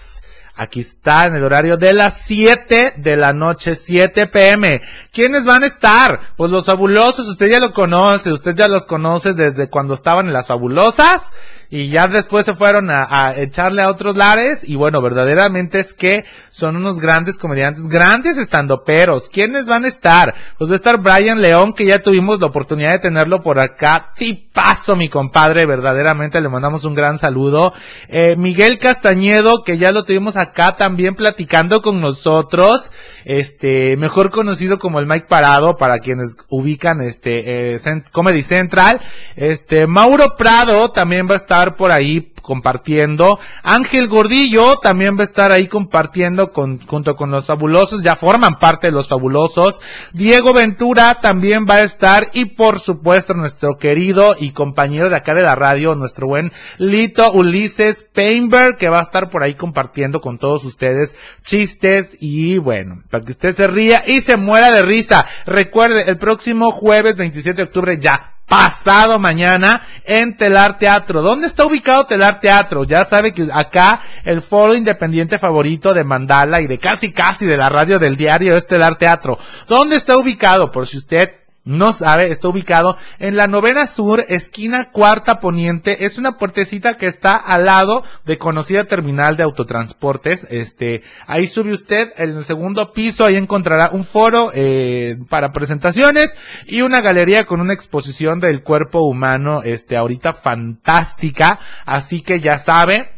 Aquí 0.56 0.80
está 0.80 1.26
en 1.26 1.34
el 1.34 1.42
horario 1.42 1.76
de 1.76 1.92
las 1.92 2.22
7 2.22 2.94
de 2.96 3.16
la 3.16 3.32
noche, 3.32 3.74
7 3.74 4.28
pm. 4.28 4.80
¿Quiénes 5.12 5.44
van 5.44 5.64
a 5.64 5.66
estar? 5.66 6.20
Pues 6.36 6.48
los 6.52 6.66
fabulosos, 6.66 7.26
usted 7.26 7.48
ya 7.48 7.58
lo 7.58 7.72
conoce, 7.72 8.32
usted 8.32 8.54
ya 8.54 8.68
los 8.68 8.86
conoce 8.86 9.34
desde 9.34 9.68
cuando 9.68 9.94
estaban 9.94 10.28
en 10.28 10.32
las 10.32 10.46
fabulosas 10.46 11.32
y 11.74 11.88
ya 11.88 12.06
después 12.06 12.44
se 12.46 12.54
fueron 12.54 12.88
a, 12.88 13.34
echarle 13.36 13.82
a 13.82 13.90
otros 13.90 14.16
lares 14.16 14.62
y 14.62 14.76
bueno, 14.76 15.02
verdaderamente 15.02 15.80
es 15.80 15.92
que 15.92 16.24
son 16.48 16.76
unos 16.76 17.00
grandes 17.00 17.36
comediantes, 17.36 17.88
grandes 17.88 18.38
estandoperos. 18.38 19.28
¿Quiénes 19.28 19.66
van 19.66 19.82
a 19.82 19.88
estar? 19.88 20.36
Pues 20.56 20.70
va 20.70 20.74
a 20.74 20.76
estar 20.76 20.98
Brian 20.98 21.42
León, 21.42 21.72
que 21.72 21.84
ya 21.84 21.98
tuvimos 21.98 22.38
la 22.38 22.46
oportunidad 22.46 22.92
de 22.92 23.00
tenerlo 23.00 23.42
por 23.42 23.58
acá. 23.58 24.12
Tipazo, 24.14 24.94
mi 24.94 25.08
compadre, 25.08 25.66
verdaderamente 25.66 26.40
le 26.40 26.48
mandamos 26.48 26.84
un 26.84 26.94
gran 26.94 27.18
saludo. 27.18 27.72
Eh, 28.06 28.36
Miguel 28.38 28.78
Castañedo, 28.78 29.64
que 29.64 29.76
ya 29.76 29.90
lo 29.90 30.04
tuvimos 30.04 30.36
acá 30.36 30.76
también 30.76 31.16
platicando 31.16 31.82
con 31.82 32.00
nosotros. 32.00 32.92
Este, 33.24 33.96
mejor 33.96 34.30
conocido 34.30 34.78
como 34.78 35.00
el 35.00 35.06
Mike 35.06 35.26
Parado, 35.28 35.76
para 35.76 35.98
quienes 35.98 36.36
ubican 36.50 37.00
este, 37.00 37.72
eh, 37.72 37.78
Comedy 38.12 38.42
Central. 38.42 39.00
Este, 39.34 39.88
Mauro 39.88 40.36
Prado 40.36 40.92
también 40.92 41.28
va 41.28 41.32
a 41.32 41.38
estar 41.38 41.63
por 41.76 41.90
ahí 41.90 42.32
compartiendo. 42.44 43.40
Ángel 43.62 44.06
Gordillo 44.06 44.76
también 44.76 45.16
va 45.16 45.22
a 45.22 45.24
estar 45.24 45.50
ahí 45.50 45.66
compartiendo 45.66 46.52
con, 46.52 46.78
junto 46.86 47.16
con 47.16 47.30
los 47.30 47.46
fabulosos, 47.46 48.02
ya 48.02 48.14
forman 48.14 48.58
parte 48.60 48.88
de 48.88 48.92
los 48.92 49.08
fabulosos. 49.08 49.80
Diego 50.12 50.52
Ventura 50.52 51.18
también 51.20 51.66
va 51.68 51.76
a 51.76 51.82
estar 51.82 52.28
y 52.34 52.44
por 52.44 52.78
supuesto 52.78 53.34
nuestro 53.34 53.78
querido 53.78 54.36
y 54.38 54.50
compañero 54.50 55.10
de 55.10 55.16
acá 55.16 55.34
de 55.34 55.42
la 55.42 55.56
radio, 55.56 55.96
nuestro 55.96 56.28
buen 56.28 56.52
Lito 56.78 57.32
Ulises 57.32 58.06
Painberg, 58.12 58.76
que 58.76 58.90
va 58.90 59.00
a 59.00 59.02
estar 59.02 59.30
por 59.30 59.42
ahí 59.42 59.54
compartiendo 59.54 60.20
con 60.20 60.38
todos 60.38 60.64
ustedes 60.64 61.16
chistes 61.42 62.16
y 62.20 62.58
bueno, 62.58 63.02
para 63.10 63.24
que 63.24 63.32
usted 63.32 63.52
se 63.52 63.66
ría 63.66 64.02
y 64.06 64.20
se 64.20 64.36
muera 64.36 64.70
de 64.70 64.82
risa. 64.82 65.24
Recuerde, 65.46 66.04
el 66.08 66.18
próximo 66.18 66.70
jueves 66.70 67.16
27 67.16 67.56
de 67.56 67.62
octubre 67.62 67.98
ya 67.98 68.33
pasado 68.46 69.18
mañana 69.18 69.82
en 70.04 70.36
Telar 70.36 70.78
Teatro. 70.78 71.22
¿Dónde 71.22 71.46
está 71.46 71.64
ubicado 71.64 72.06
Telar 72.06 72.40
Teatro? 72.40 72.84
Ya 72.84 73.04
sabe 73.04 73.32
que 73.32 73.48
acá 73.52 74.00
el 74.24 74.42
foro 74.42 74.74
independiente 74.74 75.38
favorito 75.38 75.94
de 75.94 76.04
Mandala 76.04 76.60
y 76.60 76.66
de 76.66 76.78
casi 76.78 77.12
casi 77.12 77.46
de 77.46 77.56
la 77.56 77.68
radio 77.68 77.98
del 77.98 78.16
diario 78.16 78.56
es 78.56 78.66
Telar 78.66 78.96
Teatro. 78.96 79.38
¿Dónde 79.68 79.96
está 79.96 80.16
ubicado? 80.16 80.70
Por 80.70 80.86
si 80.86 80.98
usted 80.98 81.43
no 81.64 81.94
sabe, 81.94 82.30
está 82.30 82.48
ubicado 82.48 82.96
en 83.18 83.36
la 83.36 83.46
novena 83.46 83.86
sur, 83.86 84.22
esquina 84.28 84.90
cuarta 84.90 85.40
poniente. 85.40 86.04
Es 86.04 86.18
una 86.18 86.36
puertecita 86.36 86.98
que 86.98 87.06
está 87.06 87.36
al 87.36 87.64
lado 87.64 88.04
de 88.26 88.36
conocida 88.36 88.84
terminal 88.84 89.38
de 89.38 89.44
autotransportes. 89.44 90.46
Este, 90.50 91.02
ahí 91.26 91.46
sube 91.46 91.72
usted 91.72 92.12
en 92.18 92.36
el 92.36 92.44
segundo 92.44 92.92
piso, 92.92 93.24
ahí 93.24 93.36
encontrará 93.36 93.90
un 93.92 94.04
foro 94.04 94.50
eh, 94.54 95.16
para 95.30 95.52
presentaciones 95.52 96.36
y 96.66 96.82
una 96.82 97.00
galería 97.00 97.46
con 97.46 97.62
una 97.62 97.72
exposición 97.72 98.40
del 98.40 98.62
cuerpo 98.62 99.00
humano, 99.00 99.62
este, 99.62 99.96
ahorita 99.96 100.34
fantástica. 100.34 101.58
Así 101.86 102.20
que 102.20 102.40
ya 102.40 102.58
sabe, 102.58 103.13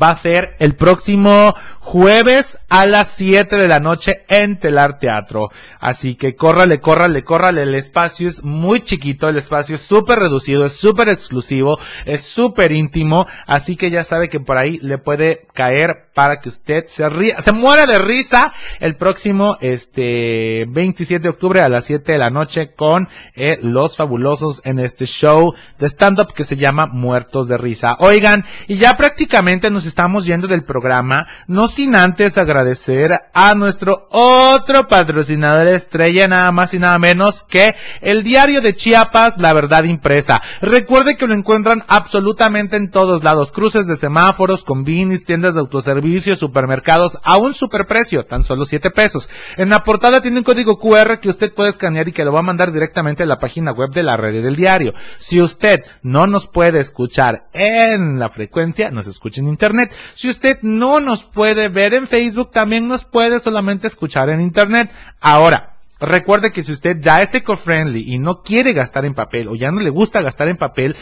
va 0.00 0.10
a 0.10 0.14
ser 0.14 0.56
el 0.58 0.74
próximo 0.74 1.54
jueves 1.80 2.58
a 2.68 2.86
las 2.86 3.08
7 3.12 3.56
de 3.56 3.68
la 3.68 3.80
noche 3.80 4.24
en 4.28 4.58
Telar 4.58 4.98
Teatro. 4.98 5.50
Así 5.80 6.14
que 6.14 6.36
córrale, 6.36 6.80
córrale, 6.80 7.24
córrale. 7.24 7.62
El 7.62 7.74
espacio 7.74 8.28
es 8.28 8.44
muy 8.44 8.80
chiquito, 8.80 9.28
el 9.28 9.36
espacio 9.36 9.74
es 9.74 9.80
súper 9.80 10.18
reducido, 10.18 10.64
es 10.64 10.74
súper 10.74 11.08
exclusivo, 11.08 11.78
es 12.04 12.22
súper 12.22 12.72
íntimo. 12.72 13.26
Así 13.46 13.76
que 13.76 13.90
ya 13.90 14.04
sabe 14.04 14.28
que 14.28 14.40
por 14.40 14.56
ahí 14.56 14.78
le 14.78 14.98
puede 14.98 15.48
caer 15.52 16.10
para 16.14 16.38
que 16.40 16.50
usted 16.50 16.84
se 16.86 17.08
ría, 17.08 17.40
se 17.40 17.52
muera 17.52 17.86
de 17.86 17.98
risa 17.98 18.52
el 18.78 18.96
próximo, 18.96 19.56
este, 19.60 20.66
27 20.68 21.22
de 21.22 21.28
octubre 21.28 21.62
a 21.62 21.68
las 21.68 21.86
7 21.86 22.12
de 22.12 22.18
la 22.18 22.30
noche 22.30 22.72
con 22.74 23.08
eh, 23.34 23.58
los 23.62 23.96
fabulosos 23.96 24.60
en 24.64 24.78
este 24.78 25.06
show 25.06 25.54
de 25.78 25.86
stand-up 25.86 26.32
que 26.34 26.44
se 26.44 26.56
llama 26.56 26.86
Muertos 26.86 27.48
de 27.48 27.56
Risa. 27.56 27.96
Oigan, 28.00 28.44
y 28.68 28.76
ya 28.76 28.96
prácticamente 28.96 29.70
nos 29.70 29.79
estamos 29.86 30.26
yendo 30.26 30.48
del 30.48 30.64
programa, 30.64 31.26
no 31.46 31.68
sin 31.68 31.94
antes 31.94 32.38
agradecer 32.38 33.12
a 33.32 33.54
nuestro 33.54 34.08
otro 34.10 34.88
patrocinador 34.88 35.68
estrella, 35.68 36.28
nada 36.28 36.52
más 36.52 36.74
y 36.74 36.78
nada 36.78 36.98
menos 36.98 37.42
que 37.42 37.74
el 38.00 38.22
diario 38.22 38.60
de 38.60 38.74
Chiapas, 38.74 39.38
La 39.38 39.52
Verdad 39.52 39.84
Impresa. 39.84 40.40
Recuerde 40.60 41.16
que 41.16 41.26
lo 41.26 41.34
encuentran 41.34 41.84
absolutamente 41.88 42.76
en 42.76 42.90
todos 42.90 43.24
lados, 43.24 43.52
cruces 43.52 43.86
de 43.86 43.96
semáforos, 43.96 44.64
combinis, 44.64 45.24
tiendas 45.24 45.54
de 45.54 45.60
autoservicio, 45.60 46.36
supermercados, 46.36 47.18
a 47.22 47.36
un 47.36 47.54
superprecio, 47.54 48.24
tan 48.24 48.42
solo 48.42 48.64
7 48.64 48.90
pesos. 48.90 49.28
En 49.56 49.70
la 49.70 49.82
portada 49.82 50.20
tiene 50.20 50.38
un 50.38 50.44
código 50.44 50.78
QR 50.78 51.18
que 51.20 51.28
usted 51.28 51.52
puede 51.52 51.70
escanear 51.70 52.08
y 52.08 52.12
que 52.12 52.24
lo 52.24 52.32
va 52.32 52.40
a 52.40 52.42
mandar 52.42 52.72
directamente 52.72 53.22
a 53.22 53.26
la 53.26 53.38
página 53.38 53.72
web 53.72 53.90
de 53.90 54.02
la 54.02 54.16
red 54.16 54.42
del 54.42 54.56
diario. 54.56 54.92
Si 55.18 55.40
usted 55.40 55.80
no 56.02 56.26
nos 56.26 56.46
puede 56.46 56.78
escuchar 56.78 57.48
en 57.52 58.18
la 58.18 58.28
frecuencia, 58.28 58.90
nos 58.90 59.06
escucha 59.06 59.40
en 59.40 59.48
internet. 59.48 59.69
Si 60.14 60.28
usted 60.28 60.58
no 60.62 61.00
nos 61.00 61.24
puede 61.24 61.68
ver 61.68 61.94
en 61.94 62.06
Facebook, 62.06 62.50
también 62.52 62.88
nos 62.88 63.04
puede 63.04 63.40
solamente 63.40 63.86
escuchar 63.86 64.28
en 64.30 64.40
internet. 64.40 64.90
Ahora, 65.20 65.76
recuerde 65.98 66.52
que 66.52 66.64
si 66.64 66.72
usted 66.72 66.98
ya 67.00 67.22
es 67.22 67.34
eco-friendly 67.34 68.14
y 68.14 68.18
no 68.18 68.42
quiere 68.42 68.72
gastar 68.72 69.04
en 69.04 69.14
papel 69.14 69.48
o 69.48 69.54
ya 69.54 69.70
no 69.70 69.80
le 69.80 69.90
gusta 69.90 70.22
gastar 70.22 70.48
en 70.48 70.56
papel, 70.56 70.96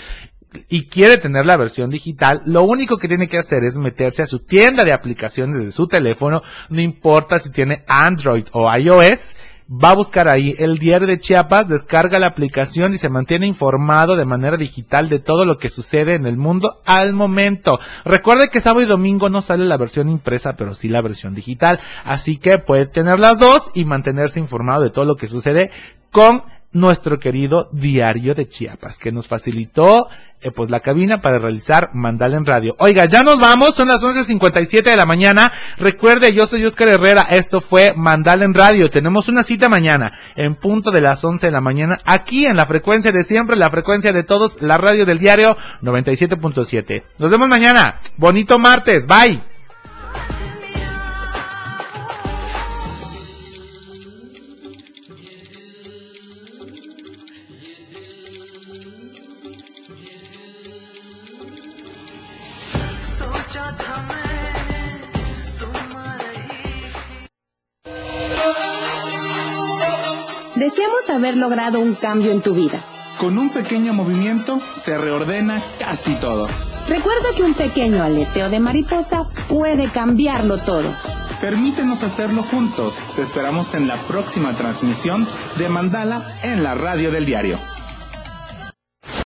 y 0.68 0.86
quiere 0.86 1.18
tener 1.18 1.44
la 1.46 1.56
versión 1.56 1.90
digital, 1.90 2.40
lo 2.46 2.62
único 2.62 2.96
que 2.96 3.08
tiene 3.08 3.28
que 3.28 3.38
hacer 3.38 3.64
es 3.64 3.76
meterse 3.76 4.22
a 4.22 4.26
su 4.26 4.40
tienda 4.40 4.84
de 4.84 4.92
aplicaciones 4.92 5.56
desde 5.56 5.72
su 5.72 5.88
teléfono, 5.88 6.42
no 6.70 6.80
importa 6.80 7.38
si 7.38 7.50
tiene 7.50 7.84
Android 7.86 8.46
o 8.52 8.74
iOS, 8.74 9.34
va 9.70 9.90
a 9.90 9.94
buscar 9.94 10.28
ahí 10.28 10.54
el 10.58 10.78
diario 10.78 11.06
de 11.06 11.18
Chiapas, 11.18 11.68
descarga 11.68 12.18
la 12.18 12.26
aplicación 12.26 12.94
y 12.94 12.98
se 12.98 13.10
mantiene 13.10 13.46
informado 13.46 14.16
de 14.16 14.24
manera 14.24 14.56
digital 14.56 15.08
de 15.08 15.18
todo 15.18 15.44
lo 15.44 15.58
que 15.58 15.68
sucede 15.68 16.14
en 16.14 16.26
el 16.26 16.38
mundo 16.38 16.80
al 16.86 17.12
momento. 17.12 17.78
Recuerde 18.04 18.48
que 18.48 18.60
sábado 18.60 18.82
y 18.82 18.88
domingo 18.88 19.28
no 19.28 19.42
sale 19.42 19.66
la 19.66 19.76
versión 19.76 20.08
impresa, 20.08 20.56
pero 20.56 20.74
sí 20.74 20.88
la 20.88 21.02
versión 21.02 21.34
digital, 21.34 21.80
así 22.04 22.38
que 22.38 22.58
puede 22.58 22.86
tener 22.86 23.20
las 23.20 23.38
dos 23.38 23.70
y 23.74 23.84
mantenerse 23.84 24.40
informado 24.40 24.82
de 24.82 24.90
todo 24.90 25.04
lo 25.04 25.16
que 25.16 25.28
sucede 25.28 25.70
con 26.10 26.44
nuestro 26.72 27.18
querido 27.18 27.70
diario 27.72 28.34
de 28.34 28.46
Chiapas, 28.46 28.98
que 28.98 29.10
nos 29.10 29.26
facilitó 29.26 30.08
eh, 30.40 30.50
pues 30.50 30.70
la 30.70 30.80
cabina 30.80 31.20
para 31.20 31.38
realizar 31.38 31.90
Mandala 31.94 32.36
en 32.36 32.44
Radio. 32.44 32.76
Oiga, 32.78 33.06
ya 33.06 33.22
nos 33.22 33.40
vamos, 33.40 33.74
son 33.74 33.88
las 33.88 34.04
11.57 34.04 34.82
de 34.82 34.96
la 34.96 35.06
mañana. 35.06 35.52
Recuerde, 35.78 36.32
yo 36.34 36.46
soy 36.46 36.64
Oscar 36.64 36.88
Herrera, 36.88 37.22
esto 37.30 37.60
fue 37.60 37.94
Mandala 37.96 38.44
en 38.44 38.54
Radio. 38.54 38.90
Tenemos 38.90 39.28
una 39.28 39.42
cita 39.42 39.68
mañana, 39.68 40.12
en 40.36 40.56
punto 40.56 40.90
de 40.90 41.00
las 41.00 41.24
11 41.24 41.46
de 41.46 41.52
la 41.52 41.60
mañana, 41.60 41.98
aquí 42.04 42.46
en 42.46 42.56
la 42.56 42.66
frecuencia 42.66 43.12
de 43.12 43.24
siempre, 43.24 43.56
la 43.56 43.70
frecuencia 43.70 44.12
de 44.12 44.22
todos, 44.22 44.60
la 44.60 44.76
radio 44.76 45.06
del 45.06 45.18
diario 45.18 45.56
97.7. 45.82 47.04
Nos 47.18 47.30
vemos 47.30 47.48
mañana. 47.48 47.98
Bonito 48.16 48.58
martes, 48.58 49.06
bye. 49.06 49.57
Deseamos 70.59 71.09
haber 71.09 71.36
logrado 71.36 71.78
un 71.78 71.94
cambio 71.94 72.32
en 72.32 72.42
tu 72.42 72.52
vida. 72.52 72.80
Con 73.16 73.38
un 73.38 73.48
pequeño 73.48 73.92
movimiento 73.92 74.59
se 74.72 74.98
reordena 74.98 75.62
casi 75.78 76.16
todo. 76.16 76.48
Recuerda 76.88 77.28
que 77.36 77.44
un 77.44 77.54
pequeño 77.54 78.02
aleteo 78.02 78.50
de 78.50 78.59
mariposa 78.59 79.28
puede 79.48 79.88
cambiarlo 79.88 80.59
todo. 80.59 80.92
Permítenos 81.40 82.02
hacerlo 82.02 82.42
juntos. 82.42 82.98
Te 83.14 83.22
esperamos 83.22 83.74
en 83.74 83.86
la 83.86 83.94
próxima 83.94 84.52
transmisión 84.54 85.28
de 85.59 85.68
Mandala 85.68 86.26
en 86.42 86.64
la 86.64 86.74
radio 86.74 87.12
del 87.12 87.24
diario. 87.24 87.61